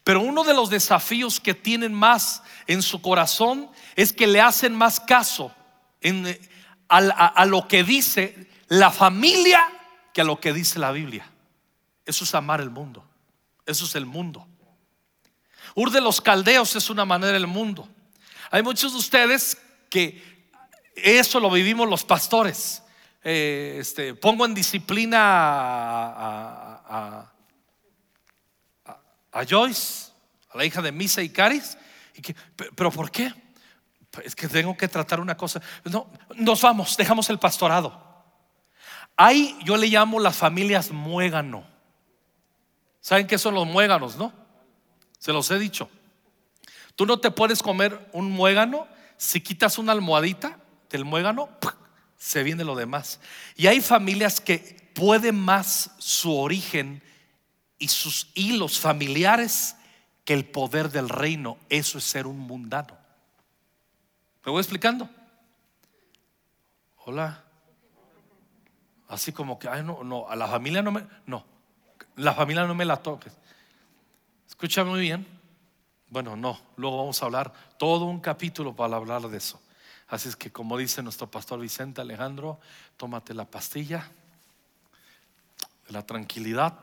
Pero 0.04 0.22
uno 0.22 0.44
de 0.44 0.54
los 0.54 0.70
desafíos 0.70 1.40
que 1.40 1.54
tienen 1.54 1.94
más 1.94 2.44
en 2.68 2.82
su 2.82 3.02
corazón 3.02 3.70
es 3.96 4.14
que 4.14 4.28
le 4.28 4.42
hacen 4.42 4.76
más 4.76 5.00
caso 5.00 5.54
en, 6.02 6.38
a, 6.92 7.46
lo 7.46 7.68
que 7.68 7.84
dice 7.84 8.50
la 8.68 8.92
familia 8.92 9.62
que 10.14 10.22
a 10.22 10.24
lo 10.24 10.40
que 10.40 10.54
dice 10.54 10.80
la 10.80 10.92
Biblia. 10.92 11.30
Eso 12.06 12.24
es 12.24 12.36
amar 12.36 12.62
el 12.62 12.70
mundo. 12.70 13.04
Eso 13.66 13.86
es 13.86 13.96
el 13.96 14.06
mundo. 14.06 14.48
Ur 15.76 15.92
de 15.92 16.02
los 16.02 16.20
caldeos 16.20 16.76
es 16.76 16.90
una 16.90 17.06
manera 17.06 17.34
del 17.34 17.48
mundo. 17.48 17.88
Hay 18.50 18.64
muchos 18.64 18.92
de 18.92 19.00
ustedes 19.00 19.58
que 19.90 20.31
eso 20.96 21.40
lo 21.40 21.50
vivimos 21.50 21.90
los 21.90 22.04
pastores. 22.04 22.84
Eh, 23.24 23.78
este, 23.80 24.16
pongo 24.16 24.46
en 24.46 24.54
disciplina 24.54 25.20
a, 29.32 29.46
Joyce, 29.48 30.12
a 30.50 30.58
la 30.58 30.66
hija 30.66 30.82
de 30.82 30.92
Misa 30.92 31.22
y 31.22 31.30
Caris. 31.30 31.78
¿Pero 32.76 32.92
por 32.92 33.12
qué? 33.12 33.34
es 34.26 34.36
que 34.36 34.48
tengo 34.48 34.76
que 34.76 34.88
tratar 34.88 35.20
una 35.20 35.38
cosa. 35.38 35.62
No, 35.86 36.10
nos 36.36 36.62
vamos, 36.62 36.98
dejamos 36.98 37.30
el 37.30 37.40
pastorado. 37.40 38.12
Hay, 39.16 39.58
yo 39.64 39.78
le 39.78 39.88
llamo 39.88 40.20
las 40.20 40.36
familias 40.36 40.92
muégano. 40.92 41.66
¿Saben 43.00 43.28
qué 43.28 43.38
son 43.38 43.56
los 43.56 43.66
muéganos, 43.66 44.18
no? 44.18 44.34
Se 45.18 45.32
los 45.32 45.50
he 45.52 45.60
dicho. 45.60 45.90
Tú 46.96 47.06
no 47.06 47.20
te 47.20 47.32
puedes 47.32 47.64
comer 47.64 48.10
un 48.12 48.32
muégano 48.32 48.88
si 49.18 49.42
quitas 49.42 49.78
una 49.78 49.92
almohadita 49.92 50.58
del 50.92 51.06
muégano, 51.06 51.50
se 52.18 52.44
viene 52.44 52.64
lo 52.64 52.76
demás. 52.76 53.20
Y 53.56 53.68
hay 53.68 53.82
familias 53.82 54.40
que 54.40 54.92
pueden 54.94 55.40
más 55.40 55.92
su 55.98 56.36
origen 56.36 57.02
y 57.80 57.88
sus 57.88 58.30
hilos 58.36 58.80
familiares 58.80 59.76
que 60.24 60.34
el 60.34 60.46
poder 60.46 60.92
del 60.92 61.10
reino. 61.10 61.58
Eso 61.70 61.98
es 61.98 62.04
ser 62.04 62.28
un 62.28 62.38
mundano. 62.38 62.98
¿Me 64.46 64.52
voy 64.52 64.60
explicando? 64.60 65.10
Hola. 67.06 67.44
Así 69.08 69.32
como 69.32 69.60
que, 69.60 69.68
ay, 69.68 69.84
no, 69.84 70.04
no, 70.04 70.30
a 70.30 70.36
la 70.36 70.48
familia 70.48 70.82
no 70.82 70.92
me, 70.92 71.06
no, 71.26 71.44
la 72.16 72.34
familia 72.34 72.66
no 72.66 72.74
me 72.74 72.86
la 72.86 72.98
toques. 72.98 73.34
Escucha 74.48 74.84
muy 74.84 75.02
bien. 75.02 75.28
Bueno, 76.10 76.36
no, 76.36 76.60
luego 76.78 76.98
vamos 76.98 77.22
a 77.22 77.26
hablar 77.26 77.52
todo 77.78 78.06
un 78.06 78.20
capítulo 78.20 78.76
para 78.76 78.98
hablar 78.98 79.24
de 79.24 79.38
eso. 79.38 79.62
Así 80.12 80.28
es 80.28 80.36
que, 80.36 80.52
como 80.52 80.78
dice 80.78 81.02
nuestro 81.02 81.32
pastor 81.32 81.62
Vicente 81.62 82.02
Alejandro, 82.02 82.60
tómate 82.98 83.34
la 83.34 83.46
pastilla 83.46 84.12
de 85.88 85.94
la 85.94 86.06
tranquilidad, 86.06 86.78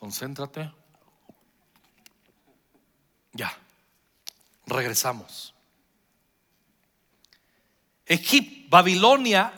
concéntrate. 0.00 0.72
Ya. 3.32 3.56
Regresamos. 4.66 5.54
Egipto, 8.04 8.68
Babilonia 8.68 9.52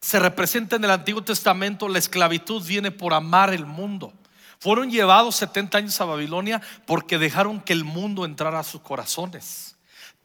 se 0.00 0.18
representa 0.18 0.76
en 0.76 0.84
el 0.84 0.90
Antiguo 0.90 1.22
Testamento, 1.22 1.88
la 1.90 1.98
esclavitud 1.98 2.64
viene 2.64 2.90
por 2.90 3.12
amar 3.12 3.52
el 3.52 3.66
mundo. 3.66 4.14
Fueron 4.60 4.90
llevados 4.90 5.36
70 5.36 5.76
años 5.76 6.00
a 6.00 6.06
Babilonia 6.06 6.62
porque 6.86 7.18
dejaron 7.18 7.60
que 7.60 7.74
el 7.74 7.84
mundo 7.84 8.24
entrara 8.24 8.60
a 8.60 8.64
sus 8.64 8.80
corazones. 8.80 9.75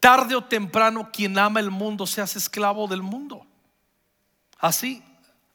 Tarde 0.02 0.34
o 0.34 0.42
temprano 0.42 1.10
quien 1.12 1.38
ama 1.38 1.60
el 1.60 1.70
mundo 1.70 2.08
se 2.08 2.20
hace 2.20 2.40
esclavo 2.40 2.88
del 2.88 3.02
mundo. 3.02 3.46
Así, 4.58 5.00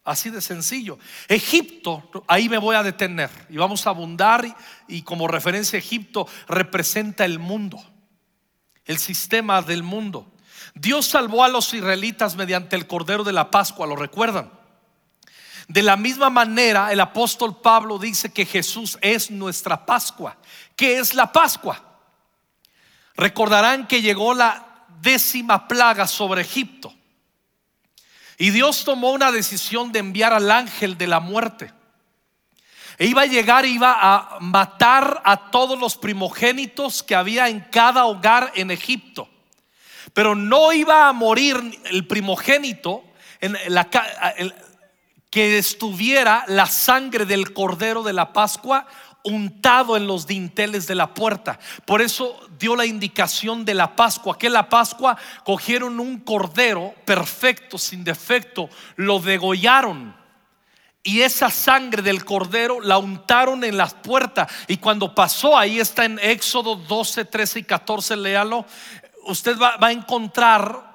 así 0.05 0.29
de 0.29 0.39
sencillo. 0.39 0.97
Egipto, 1.27 2.09
ahí 2.27 2.47
me 2.47 2.57
voy 2.57 2.77
a 2.77 2.83
detener 2.83 3.29
y 3.49 3.57
vamos 3.57 3.85
a 3.85 3.89
abundar 3.89 4.47
y, 4.87 5.01
como 5.01 5.27
referencia 5.27 5.77
Egipto 5.77 6.29
representa 6.47 7.25
el 7.25 7.39
mundo 7.39 7.77
el 8.85 8.97
sistema 8.99 9.61
del 9.61 9.83
mundo. 9.83 10.31
Dios 10.73 11.07
salvó 11.07 11.43
a 11.43 11.49
los 11.49 11.73
israelitas 11.73 12.37
mediante 12.37 12.77
el 12.77 12.87
Cordero 12.87 13.25
de 13.25 13.33
la 13.33 13.51
Pascua, 13.51 13.85
¿lo 13.85 13.97
recuerdan? 13.97 14.49
De 15.67 15.83
la 15.83 15.97
misma 15.97 16.29
manera, 16.29 16.93
el 16.93 17.01
apóstol 17.01 17.59
Pablo 17.59 17.99
dice 17.99 18.31
que 18.31 18.45
Jesús 18.45 18.97
es 19.01 19.29
nuestra 19.29 19.85
Pascua. 19.85 20.37
¿Qué 20.77 20.99
es 20.99 21.13
la 21.13 21.33
Pascua? 21.33 21.86
Recordarán 23.17 23.87
que 23.87 24.01
llegó 24.01 24.33
la 24.33 24.85
décima 25.01 25.67
plaga 25.67 26.07
sobre 26.07 26.41
Egipto. 26.41 26.93
Y 28.37 28.51
Dios 28.51 28.83
tomó 28.85 29.11
una 29.11 29.31
decisión 29.31 29.91
de 29.91 29.99
enviar 29.99 30.31
al 30.31 30.51
ángel 30.51 30.97
de 30.97 31.07
la 31.07 31.19
muerte. 31.19 31.73
E 32.99 33.07
iba 33.07 33.23
a 33.23 33.27
llegar, 33.27 33.65
iba 33.65 33.97
a 33.99 34.39
matar 34.39 35.21
a 35.25 35.49
todos 35.49 35.79
los 35.79 35.97
primogénitos 35.97 37.01
que 37.01 37.15
había 37.15 37.49
en 37.49 37.61
cada 37.61 38.05
hogar 38.05 38.51
en 38.55 38.69
Egipto. 38.71 39.27
Pero 40.13 40.35
no 40.35 40.71
iba 40.71 41.07
a 41.07 41.13
morir 41.13 41.81
el 41.85 42.07
primogénito 42.07 43.03
en 43.39 43.57
la, 43.67 43.87
que 45.29 45.57
estuviera 45.57 46.45
la 46.47 46.65
sangre 46.65 47.25
del 47.25 47.53
cordero 47.53 48.03
de 48.03 48.13
la 48.13 48.33
Pascua 48.33 48.87
untado 49.23 49.97
en 49.97 50.07
los 50.07 50.25
dinteles 50.25 50.87
de 50.87 50.95
la 50.95 51.13
puerta. 51.13 51.59
Por 51.85 52.01
eso 52.01 52.39
dio 52.57 52.75
la 52.75 52.85
indicación 52.85 53.65
de 53.65 53.73
la 53.73 53.95
Pascua, 53.95 54.37
que 54.37 54.49
la 54.49 54.69
Pascua 54.69 55.17
cogieron 55.43 55.99
un 55.99 56.19
cordero 56.19 56.93
perfecto, 57.05 57.77
sin 57.77 58.03
defecto, 58.03 58.69
lo 58.95 59.19
degollaron 59.19 60.15
y 61.07 61.21
esa 61.21 61.49
sangre 61.49 62.01
del 62.01 62.25
cordero 62.25 62.81
la 62.81 62.97
untaron 62.97 63.63
en 63.63 63.77
las 63.77 63.93
puertas. 63.93 64.51
Y 64.67 64.75
cuando 64.75 65.15
pasó, 65.15 65.57
ahí 65.57 65.79
está 65.79 66.03
en 66.03 66.19
Éxodo 66.19 66.75
12, 66.75 67.23
13 67.23 67.59
y 67.59 67.63
14, 67.63 68.17
léalo. 68.17 68.65
Usted 69.23 69.57
va, 69.57 69.77
va 69.77 69.87
a 69.87 69.91
encontrar 69.93 70.86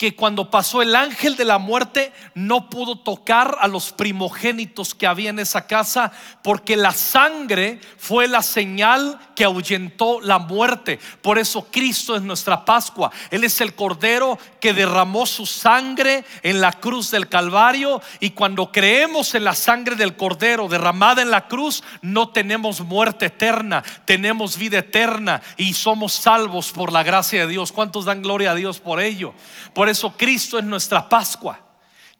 que 0.00 0.16
cuando 0.16 0.50
pasó 0.50 0.80
el 0.80 0.96
ángel 0.96 1.36
de 1.36 1.44
la 1.44 1.58
muerte 1.58 2.10
no 2.34 2.70
pudo 2.70 2.96
tocar 3.00 3.58
a 3.60 3.68
los 3.68 3.92
primogénitos 3.92 4.94
que 4.94 5.06
había 5.06 5.28
en 5.28 5.38
esa 5.38 5.66
casa 5.66 6.10
porque 6.42 6.74
la 6.74 6.92
sangre 6.92 7.78
fue 7.98 8.26
la 8.26 8.40
señal 8.40 9.20
que 9.36 9.44
ahuyentó 9.44 10.22
la 10.22 10.38
muerte. 10.38 10.98
Por 11.20 11.38
eso 11.38 11.66
Cristo 11.70 12.16
es 12.16 12.22
nuestra 12.22 12.64
Pascua. 12.64 13.10
Él 13.30 13.44
es 13.44 13.60
el 13.60 13.74
Cordero 13.74 14.38
que 14.58 14.72
derramó 14.72 15.26
su 15.26 15.44
sangre 15.44 16.24
en 16.42 16.62
la 16.62 16.72
cruz 16.72 17.10
del 17.10 17.28
Calvario 17.28 18.00
y 18.20 18.30
cuando 18.30 18.72
creemos 18.72 19.34
en 19.34 19.44
la 19.44 19.54
sangre 19.54 19.96
del 19.96 20.16
Cordero 20.16 20.66
derramada 20.66 21.20
en 21.20 21.30
la 21.30 21.46
cruz 21.46 21.84
no 22.00 22.30
tenemos 22.30 22.80
muerte 22.80 23.26
eterna, 23.26 23.84
tenemos 24.06 24.56
vida 24.56 24.78
eterna 24.78 25.42
y 25.58 25.74
somos 25.74 26.14
salvos 26.14 26.72
por 26.72 26.90
la 26.90 27.02
gracia 27.02 27.42
de 27.42 27.52
Dios. 27.52 27.70
¿Cuántos 27.70 28.06
dan 28.06 28.22
gloria 28.22 28.52
a 28.52 28.54
Dios 28.54 28.80
por 28.80 28.98
ello? 29.02 29.34
Por 29.74 29.89
eso 29.90 30.12
Cristo 30.16 30.58
es 30.58 30.64
nuestra 30.64 31.08
Pascua. 31.08 31.58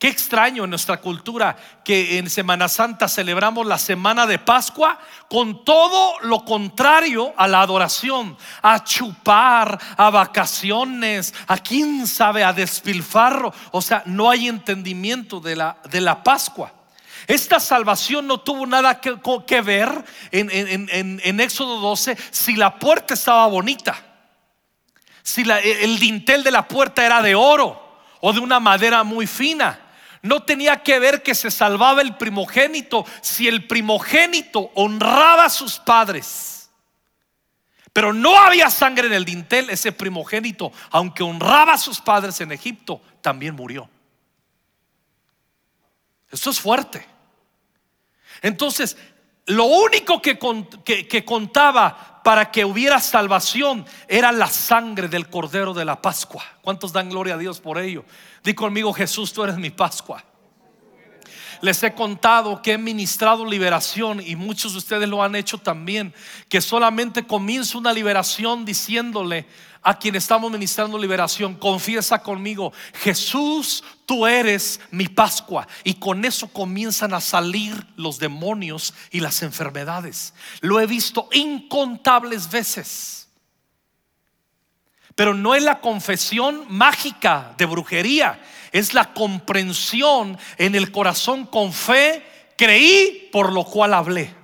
Qué 0.00 0.08
extraño 0.08 0.64
en 0.64 0.70
nuestra 0.70 0.98
cultura 0.98 1.54
que 1.84 2.16
en 2.16 2.30
Semana 2.30 2.68
Santa 2.68 3.06
celebramos 3.06 3.66
la 3.66 3.76
semana 3.76 4.26
de 4.26 4.38
Pascua 4.38 4.98
con 5.28 5.62
todo 5.62 6.18
lo 6.20 6.42
contrario 6.46 7.34
a 7.36 7.46
la 7.46 7.60
adoración, 7.60 8.34
a 8.62 8.82
chupar, 8.82 9.78
a 9.98 10.08
vacaciones, 10.08 11.34
a 11.46 11.58
quién 11.58 12.06
sabe, 12.06 12.42
a 12.42 12.54
despilfarro. 12.54 13.52
O 13.72 13.82
sea, 13.82 14.02
no 14.06 14.30
hay 14.30 14.48
entendimiento 14.48 15.38
de 15.38 15.56
la, 15.56 15.76
de 15.90 16.00
la 16.00 16.22
Pascua. 16.22 16.72
Esta 17.26 17.60
salvación 17.60 18.26
no 18.26 18.40
tuvo 18.40 18.66
nada 18.66 19.00
que, 19.00 19.60
ver 19.60 20.04
en, 20.30 20.48
en, 20.90 21.40
Éxodo 21.40 21.78
12 21.78 22.16
si 22.30 22.56
la 22.56 22.78
puerta 22.78 23.12
estaba 23.12 23.46
bonita, 23.48 24.02
si 25.30 25.42
el 25.42 25.98
dintel 25.98 26.42
de 26.42 26.50
la 26.50 26.66
puerta 26.66 27.06
era 27.06 27.22
de 27.22 27.34
oro 27.34 28.00
o 28.20 28.32
de 28.32 28.40
una 28.40 28.58
madera 28.58 29.04
muy 29.04 29.26
fina. 29.26 29.86
no 30.22 30.42
tenía 30.42 30.82
que 30.82 30.98
ver 30.98 31.22
que 31.22 31.34
se 31.34 31.50
salvaba 31.50 32.02
el 32.02 32.16
primogénito 32.16 33.06
si 33.22 33.48
el 33.48 33.66
primogénito 33.66 34.70
honraba 34.74 35.46
a 35.46 35.50
sus 35.50 35.78
padres. 35.78 36.70
Pero 37.92 38.12
no 38.12 38.36
había 38.38 38.70
sangre 38.70 39.06
en 39.06 39.14
el 39.14 39.24
dintel, 39.24 39.70
ese 39.70 39.92
primogénito, 39.92 40.72
aunque 40.90 41.22
honraba 41.22 41.72
a 41.72 41.78
sus 41.78 42.00
padres 42.00 42.40
en 42.40 42.52
Egipto, 42.52 43.00
también 43.22 43.54
murió. 43.54 43.88
Esto 46.30 46.50
es 46.50 46.60
fuerte. 46.60 47.06
Entonces, 48.42 48.96
lo 49.46 49.64
único 49.64 50.20
que, 50.22 50.38
que, 50.84 51.24
contaba 51.24 52.09
para 52.22 52.50
que 52.50 52.64
hubiera 52.64 53.00
salvación 53.00 53.86
era 54.08 54.32
la 54.32 54.48
sangre 54.48 55.08
del 55.08 55.28
Cordero 55.28 55.74
de 55.74 55.84
la 55.84 56.00
Pascua. 56.00 56.44
¿Cuántos 56.62 56.92
dan 56.92 57.08
gloria 57.08 57.34
a 57.34 57.38
Dios 57.38 57.60
por 57.60 57.78
ello? 57.78 58.04
Di 58.44 58.54
conmigo, 58.54 58.92
Jesús, 58.92 59.32
tú 59.32 59.44
eres 59.44 59.56
mi 59.56 59.70
Pascua. 59.70 60.22
Les 61.62 61.82
he 61.82 61.94
contado 61.94 62.62
que 62.62 62.72
he 62.72 62.78
ministrado 62.78 63.44
liberación 63.44 64.20
y 64.24 64.36
muchos 64.36 64.72
de 64.72 64.78
ustedes 64.78 65.08
lo 65.08 65.22
han 65.22 65.34
hecho 65.34 65.58
también, 65.58 66.14
que 66.48 66.60
solamente 66.60 67.26
comienza 67.26 67.78
una 67.78 67.92
liberación 67.92 68.64
diciéndole, 68.64 69.46
a 69.82 69.98
quien 69.98 70.14
estamos 70.14 70.50
ministrando 70.50 70.98
liberación, 70.98 71.54
confiesa 71.54 72.22
conmigo, 72.22 72.72
Jesús, 72.94 73.82
tú 74.04 74.26
eres 74.26 74.80
mi 74.90 75.08
Pascua. 75.08 75.66
Y 75.84 75.94
con 75.94 76.24
eso 76.24 76.48
comienzan 76.48 77.14
a 77.14 77.20
salir 77.20 77.86
los 77.96 78.18
demonios 78.18 78.92
y 79.10 79.20
las 79.20 79.42
enfermedades. 79.42 80.34
Lo 80.60 80.80
he 80.80 80.86
visto 80.86 81.28
incontables 81.32 82.50
veces. 82.50 83.28
Pero 85.14 85.34
no 85.34 85.54
es 85.54 85.62
la 85.62 85.80
confesión 85.80 86.66
mágica 86.68 87.54
de 87.56 87.66
brujería, 87.66 88.40
es 88.72 88.94
la 88.94 89.12
comprensión 89.12 90.38
en 90.58 90.74
el 90.74 90.90
corazón 90.90 91.46
con 91.46 91.72
fe, 91.72 92.22
creí 92.56 93.28
por 93.32 93.52
lo 93.52 93.64
cual 93.64 93.94
hablé. 93.94 94.34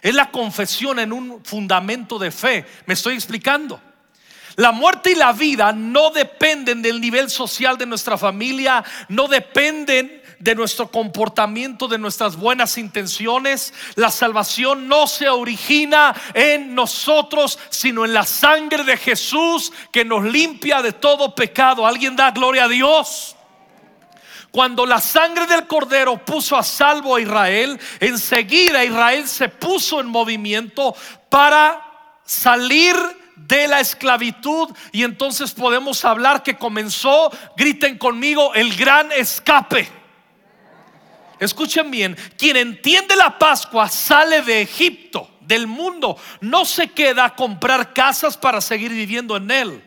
Es 0.00 0.14
la 0.14 0.30
confesión 0.30 0.98
en 0.98 1.12
un 1.12 1.44
fundamento 1.44 2.18
de 2.18 2.30
fe. 2.30 2.64
¿Me 2.86 2.94
estoy 2.94 3.14
explicando? 3.14 3.80
La 4.56 4.72
muerte 4.72 5.12
y 5.12 5.14
la 5.14 5.32
vida 5.32 5.72
no 5.72 6.10
dependen 6.10 6.82
del 6.82 7.00
nivel 7.00 7.30
social 7.30 7.78
de 7.78 7.86
nuestra 7.86 8.18
familia, 8.18 8.84
no 9.08 9.28
dependen 9.28 10.21
de 10.42 10.56
nuestro 10.56 10.88
comportamiento, 10.88 11.86
de 11.86 11.98
nuestras 11.98 12.34
buenas 12.34 12.76
intenciones. 12.76 13.72
La 13.94 14.10
salvación 14.10 14.88
no 14.88 15.06
se 15.06 15.28
origina 15.28 16.14
en 16.34 16.74
nosotros, 16.74 17.60
sino 17.70 18.04
en 18.04 18.12
la 18.12 18.24
sangre 18.24 18.82
de 18.82 18.96
Jesús 18.96 19.72
que 19.92 20.04
nos 20.04 20.24
limpia 20.24 20.82
de 20.82 20.92
todo 20.92 21.32
pecado. 21.36 21.86
¿Alguien 21.86 22.16
da 22.16 22.32
gloria 22.32 22.64
a 22.64 22.68
Dios? 22.68 23.36
Cuando 24.50 24.84
la 24.84 25.00
sangre 25.00 25.46
del 25.46 25.68
cordero 25.68 26.24
puso 26.24 26.56
a 26.56 26.64
salvo 26.64 27.14
a 27.14 27.20
Israel, 27.20 27.78
enseguida 28.00 28.84
Israel 28.84 29.28
se 29.28 29.48
puso 29.48 30.00
en 30.00 30.08
movimiento 30.08 30.94
para 31.30 31.80
salir 32.24 32.96
de 33.36 33.68
la 33.68 33.78
esclavitud 33.78 34.70
y 34.90 35.04
entonces 35.04 35.52
podemos 35.52 36.04
hablar 36.04 36.42
que 36.42 36.56
comenzó, 36.56 37.30
griten 37.56 37.96
conmigo, 37.96 38.52
el 38.54 38.76
gran 38.76 39.12
escape. 39.12 40.01
Escuchen 41.42 41.90
bien, 41.90 42.16
quien 42.38 42.56
entiende 42.56 43.16
la 43.16 43.36
Pascua 43.36 43.88
sale 43.88 44.42
de 44.42 44.62
Egipto, 44.62 45.28
del 45.40 45.66
mundo, 45.66 46.16
no 46.40 46.64
se 46.64 46.86
queda 46.86 47.24
a 47.24 47.34
comprar 47.34 47.92
casas 47.92 48.36
para 48.36 48.60
seguir 48.60 48.92
viviendo 48.92 49.36
en 49.36 49.50
él. 49.50 49.82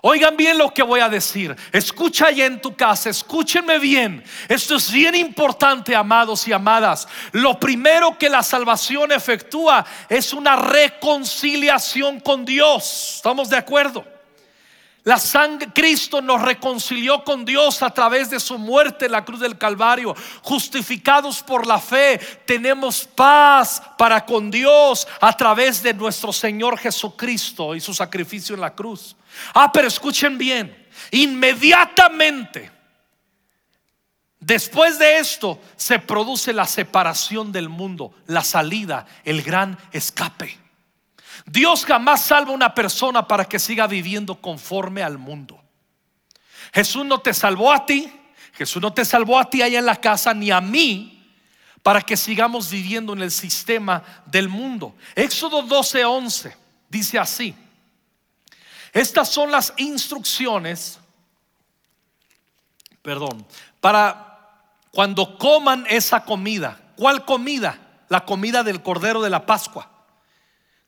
Oigan 0.00 0.36
bien 0.36 0.58
lo 0.58 0.74
que 0.74 0.82
voy 0.82 0.98
a 0.98 1.08
decir. 1.08 1.54
Escucha 1.70 2.26
allá 2.26 2.46
en 2.46 2.60
tu 2.60 2.74
casa, 2.74 3.10
escúchenme 3.10 3.78
bien. 3.78 4.24
Esto 4.48 4.74
es 4.74 4.90
bien 4.90 5.14
importante, 5.14 5.94
amados 5.94 6.48
y 6.48 6.52
amadas. 6.52 7.06
Lo 7.30 7.60
primero 7.60 8.18
que 8.18 8.28
la 8.28 8.42
salvación 8.42 9.12
efectúa 9.12 9.86
es 10.08 10.32
una 10.32 10.56
reconciliación 10.56 12.18
con 12.18 12.44
Dios. 12.44 13.12
¿Estamos 13.18 13.48
de 13.48 13.56
acuerdo? 13.56 14.17
La 15.08 15.18
sangre, 15.18 15.70
Cristo 15.72 16.20
nos 16.20 16.42
reconcilió 16.42 17.24
con 17.24 17.42
Dios 17.46 17.82
a 17.82 17.88
través 17.88 18.28
de 18.28 18.38
su 18.38 18.58
muerte 18.58 19.06
en 19.06 19.12
la 19.12 19.24
cruz 19.24 19.40
del 19.40 19.56
Calvario. 19.56 20.14
Justificados 20.42 21.42
por 21.42 21.66
la 21.66 21.78
fe, 21.78 22.18
tenemos 22.44 23.06
paz 23.06 23.80
para 23.96 24.26
con 24.26 24.50
Dios 24.50 25.08
a 25.18 25.34
través 25.34 25.82
de 25.82 25.94
nuestro 25.94 26.30
Señor 26.30 26.76
Jesucristo 26.76 27.74
y 27.74 27.80
su 27.80 27.94
sacrificio 27.94 28.54
en 28.54 28.60
la 28.60 28.74
cruz. 28.74 29.16
Ah, 29.54 29.72
pero 29.72 29.88
escuchen 29.88 30.36
bien, 30.36 30.76
inmediatamente 31.10 32.70
después 34.38 34.98
de 34.98 35.20
esto 35.20 35.58
se 35.74 36.00
produce 36.00 36.52
la 36.52 36.66
separación 36.66 37.50
del 37.50 37.70
mundo, 37.70 38.12
la 38.26 38.44
salida, 38.44 39.06
el 39.24 39.40
gran 39.40 39.78
escape. 39.90 40.67
Dios 41.46 41.84
jamás 41.84 42.24
salva 42.24 42.50
a 42.50 42.54
una 42.54 42.74
persona 42.74 43.26
para 43.26 43.44
que 43.44 43.58
siga 43.58 43.86
viviendo 43.86 44.40
conforme 44.40 45.02
al 45.02 45.18
mundo. 45.18 45.60
Jesús 46.72 47.04
no 47.04 47.20
te 47.20 47.32
salvó 47.32 47.72
a 47.72 47.86
ti, 47.86 48.12
Jesús 48.52 48.82
no 48.82 48.92
te 48.92 49.04
salvó 49.04 49.38
a 49.38 49.48
ti 49.48 49.62
allá 49.62 49.78
en 49.78 49.86
la 49.86 49.96
casa, 49.96 50.34
ni 50.34 50.50
a 50.50 50.60
mí, 50.60 51.32
para 51.82 52.02
que 52.02 52.16
sigamos 52.16 52.70
viviendo 52.70 53.12
en 53.12 53.22
el 53.22 53.30
sistema 53.30 54.02
del 54.26 54.48
mundo. 54.48 54.94
Éxodo 55.14 55.62
12:11 55.62 56.54
dice 56.88 57.18
así. 57.18 57.54
Estas 58.92 59.28
son 59.28 59.50
las 59.50 59.72
instrucciones, 59.76 60.98
perdón, 63.02 63.46
para 63.80 64.28
cuando 64.90 65.38
coman 65.38 65.86
esa 65.88 66.24
comida. 66.24 66.80
¿Cuál 66.96 67.24
comida? 67.24 67.78
La 68.08 68.24
comida 68.24 68.64
del 68.64 68.82
Cordero 68.82 69.22
de 69.22 69.30
la 69.30 69.46
Pascua. 69.46 69.97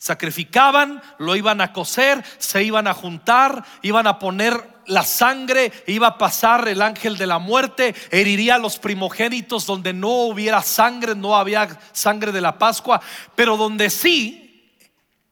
Sacrificaban, 0.03 1.03
lo 1.19 1.37
iban 1.37 1.61
a 1.61 1.75
cocer, 1.75 2.25
se 2.39 2.63
iban 2.63 2.87
a 2.87 2.95
juntar, 2.95 3.63
iban 3.83 4.07
a 4.07 4.19
poner 4.19 4.81
la 4.87 5.05
sangre, 5.05 5.71
iba 5.87 6.07
a 6.07 6.17
pasar 6.17 6.69
el 6.69 6.81
ángel 6.81 7.19
de 7.19 7.27
la 7.27 7.39
muerte, 7.39 7.95
heriría 8.11 8.55
a 8.55 8.59
los 8.59 8.79
primogénitos 8.79 9.67
donde 9.67 9.93
no 9.93 10.09
hubiera 10.09 10.63
sangre, 10.63 11.15
no 11.15 11.37
había 11.37 11.79
sangre 11.93 12.33
de 12.33 12.41
la 12.41 12.59
Pascua, 12.59 13.03
pero 13.35 13.59
donde 13.59 13.91
sí, 13.91 14.75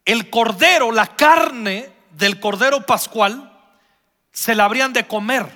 el 0.05 0.29
cordero, 0.29 0.93
la 0.93 1.17
carne 1.17 1.91
del 2.11 2.39
cordero 2.39 2.85
pascual, 2.85 3.51
se 4.31 4.55
la 4.55 4.67
habrían 4.67 4.93
de 4.93 5.07
comer. 5.07 5.47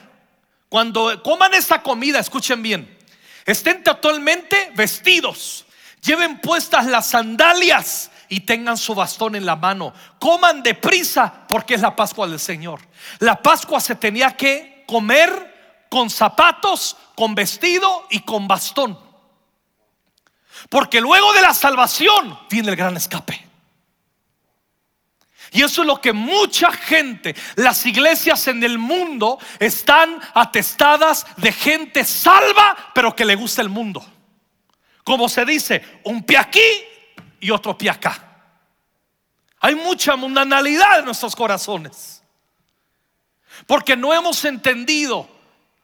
Cuando 0.71 1.23
coman 1.23 1.53
esta 1.53 1.83
comida, 1.83 2.19
escuchen 2.19 2.63
bien, 2.63 2.99
estén 3.45 3.85
totalmente 3.85 4.73
vestidos, 4.75 5.67
lleven 6.01 6.41
puestas 6.41 6.87
las 6.87 7.11
sandalias 7.11 8.09
y 8.33 8.41
tengan 8.41 8.79
su 8.79 8.95
bastón 8.95 9.37
en 9.37 9.45
la 9.45 9.57
mano. 9.57 9.93
Coman 10.19 10.63
deprisa 10.63 11.47
porque 11.47 11.75
es 11.75 11.83
la 11.83 11.95
Pascua 11.95 12.27
del 12.27 12.41
Señor. 12.41 12.81
La 13.19 13.43
Pascua 13.43 13.79
se 13.79 13.95
tenía 13.97 14.35
que 14.35 14.85
comer 14.89 15.85
con 15.91 16.09
zapatos, 16.09 16.97
con 17.15 17.35
vestido 17.35 18.07
y 18.09 18.21
con 18.21 18.49
bastón. 18.49 18.99
Porque 20.71 20.99
luego 21.03 21.31
de 21.35 21.43
la 21.43 21.53
salvación 21.53 22.39
viene 22.49 22.71
el 22.71 22.77
gran 22.77 22.97
escape. 22.97 23.47
Y 25.51 25.63
eso 25.63 25.83
es 25.83 25.87
lo 25.87 26.01
que 26.01 26.15
mucha 26.15 26.73
gente, 26.73 27.37
las 27.57 27.85
iglesias 27.85 28.49
en 28.49 28.65
el 28.65 28.79
mundo 28.79 29.39
están 29.59 30.19
atestadas 30.33 31.27
de 31.37 31.53
gente 31.53 32.03
salva, 32.03 32.93
pero 32.95 33.15
que 33.15 33.27
le 33.27 33.35
gusta 33.35 33.61
el 33.61 33.69
mundo. 33.69 34.03
Como 35.05 35.29
se 35.29 35.45
dice, 35.45 36.01
un 36.05 36.23
pie 36.23 36.39
aquí 36.39 36.63
y 37.43 37.51
otro 37.51 37.77
pie 37.77 37.91
acá. 37.91 38.23
Hay 39.59 39.75
mucha 39.75 40.17
mundanalidad 40.17 41.01
en 41.01 41.05
nuestros 41.05 41.37
corazones. 41.37 42.23
Porque 43.67 43.97
no 43.97 44.15
hemos 44.15 44.45
entendido 44.45 45.29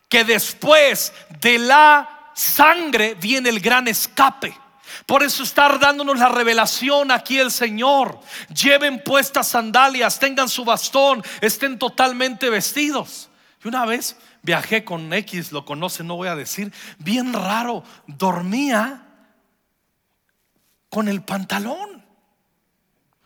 que 0.09 0.25
después 0.25 1.13
de 1.41 1.59
la 1.59 2.31
sangre 2.33 3.15
viene 3.15 3.51
el 3.51 3.61
gran 3.61 3.89
escape. 3.89 4.57
Por 5.05 5.23
eso 5.23 5.43
está 5.43 5.69
dándonos 5.79 6.19
la 6.19 6.29
revelación 6.29 7.11
aquí 7.11 7.39
el 7.39 7.51
Señor. 7.51 8.21
Lleven 8.55 9.03
puestas 9.03 9.49
sandalias, 9.49 10.19
tengan 10.19 10.49
su 10.49 10.65
bastón, 10.65 11.23
estén 11.41 11.79
totalmente 11.79 12.51
vestidos. 12.51 13.29
Y 13.65 13.69
una 13.69 13.85
vez 13.85 14.17
viajé 14.43 14.85
con 14.85 15.13
X, 15.13 15.51
lo 15.51 15.65
conoce, 15.65 16.05
no 16.05 16.15
voy 16.15 16.29
a 16.29 16.37
decir, 16.37 16.73
bien 16.99 17.33
raro, 17.33 17.83
dormía 18.07 19.08
con 20.91 21.09
el 21.09 21.23
pantalón. 21.23 22.05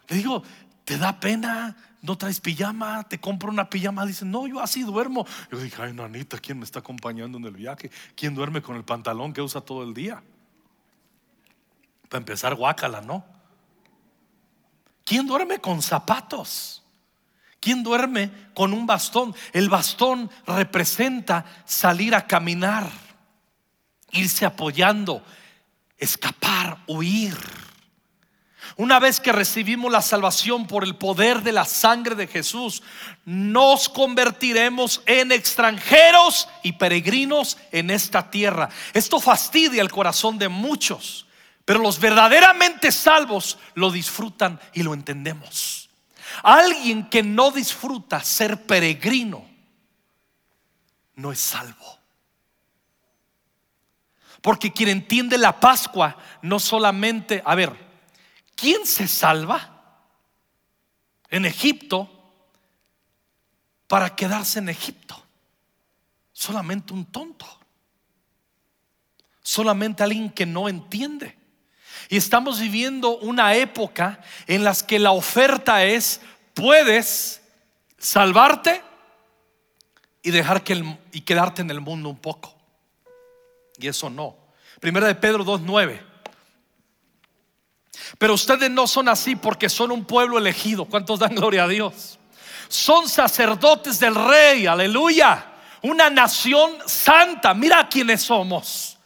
Le 0.08 0.16
digo, 0.16 0.42
¿te 0.84 0.98
da 0.98 1.20
pena? 1.20 1.76
¿No 2.02 2.18
traes 2.18 2.40
pijama? 2.40 3.04
¿Te 3.04 3.20
compro 3.20 3.50
una 3.50 3.70
pijama? 3.70 4.04
Dice, 4.04 4.24
no, 4.24 4.46
yo 4.46 4.60
así 4.60 4.82
duermo. 4.82 5.24
Yo 5.50 5.58
dije, 5.58 5.80
ay, 5.80 5.92
nanita, 5.92 6.38
¿quién 6.38 6.58
me 6.58 6.64
está 6.64 6.80
acompañando 6.80 7.38
en 7.38 7.44
el 7.44 7.52
viaje? 7.52 7.90
¿Quién 8.16 8.34
duerme 8.34 8.60
con 8.60 8.76
el 8.76 8.84
pantalón 8.84 9.32
que 9.32 9.40
usa 9.40 9.60
todo 9.60 9.84
el 9.84 9.94
día? 9.94 10.22
Para 12.08 12.18
empezar, 12.18 12.54
guácala, 12.54 13.00
¿no? 13.00 13.24
¿Quién 15.04 15.26
duerme 15.26 15.60
con 15.60 15.80
zapatos? 15.80 16.82
¿Quién 17.60 17.84
duerme 17.84 18.32
con 18.54 18.72
un 18.72 18.86
bastón? 18.86 19.34
El 19.52 19.68
bastón 19.68 20.28
representa 20.46 21.44
salir 21.64 22.14
a 22.14 22.26
caminar. 22.26 22.90
irse 24.10 24.44
apoyando, 24.44 25.24
escapar, 26.02 26.78
huir. 26.88 27.36
Una 28.76 28.98
vez 28.98 29.20
que 29.20 29.32
recibimos 29.32 29.92
la 29.92 30.02
salvación 30.02 30.66
por 30.66 30.82
el 30.82 30.96
poder 30.96 31.42
de 31.42 31.52
la 31.52 31.64
sangre 31.64 32.14
de 32.14 32.26
Jesús, 32.26 32.82
nos 33.24 33.88
convertiremos 33.88 35.02
en 35.06 35.30
extranjeros 35.30 36.48
y 36.62 36.72
peregrinos 36.72 37.58
en 37.70 37.90
esta 37.90 38.30
tierra. 38.30 38.68
Esto 38.92 39.20
fastidia 39.20 39.82
el 39.82 39.90
corazón 39.90 40.38
de 40.38 40.48
muchos, 40.48 41.26
pero 41.64 41.80
los 41.80 42.00
verdaderamente 42.00 42.90
salvos 42.90 43.58
lo 43.74 43.90
disfrutan 43.90 44.58
y 44.72 44.82
lo 44.82 44.94
entendemos. 44.94 45.90
Alguien 46.42 47.08
que 47.10 47.22
no 47.22 47.50
disfruta 47.50 48.24
ser 48.24 48.62
peregrino 48.62 49.46
no 51.14 51.30
es 51.30 51.38
salvo. 51.38 52.01
Porque 54.42 54.72
quien 54.72 54.88
entiende 54.88 55.38
la 55.38 55.58
Pascua 55.58 56.18
no 56.42 56.58
solamente, 56.58 57.42
a 57.46 57.54
ver, 57.54 57.72
¿quién 58.56 58.84
se 58.84 59.06
salva 59.06 59.70
en 61.30 61.46
Egipto 61.46 62.10
para 63.86 64.14
quedarse 64.14 64.58
en 64.58 64.68
Egipto? 64.68 65.24
Solamente 66.32 66.92
un 66.92 67.06
tonto. 67.06 67.46
Solamente 69.44 70.02
alguien 70.02 70.28
que 70.28 70.44
no 70.44 70.68
entiende. 70.68 71.38
Y 72.08 72.16
estamos 72.16 72.58
viviendo 72.58 73.18
una 73.18 73.54
época 73.54 74.20
en 74.48 74.64
las 74.64 74.82
que 74.82 74.98
la 74.98 75.12
oferta 75.12 75.84
es, 75.84 76.20
puedes 76.52 77.42
salvarte 77.96 78.82
y 80.20 80.32
dejar 80.32 80.64
que 80.64 80.72
el, 80.72 80.98
y 81.12 81.20
quedarte 81.20 81.62
en 81.62 81.70
el 81.70 81.80
mundo 81.80 82.08
un 82.08 82.18
poco. 82.18 82.61
Y 83.78 83.88
eso 83.88 84.10
no. 84.10 84.36
Primera 84.80 85.06
de 85.06 85.14
Pedro 85.14 85.44
2.9. 85.44 86.00
Pero 88.18 88.34
ustedes 88.34 88.70
no 88.70 88.86
son 88.86 89.08
así 89.08 89.36
porque 89.36 89.68
son 89.68 89.90
un 89.90 90.04
pueblo 90.04 90.38
elegido. 90.38 90.84
¿Cuántos 90.84 91.18
dan 91.18 91.34
gloria 91.34 91.64
a 91.64 91.68
Dios? 91.68 92.18
Son 92.68 93.08
sacerdotes 93.08 94.00
del 94.00 94.14
rey, 94.14 94.66
aleluya. 94.66 95.46
Una 95.82 96.08
nación 96.10 96.78
santa. 96.86 97.54
Mira 97.54 97.88
quiénes 97.88 98.22
somos. 98.22 98.98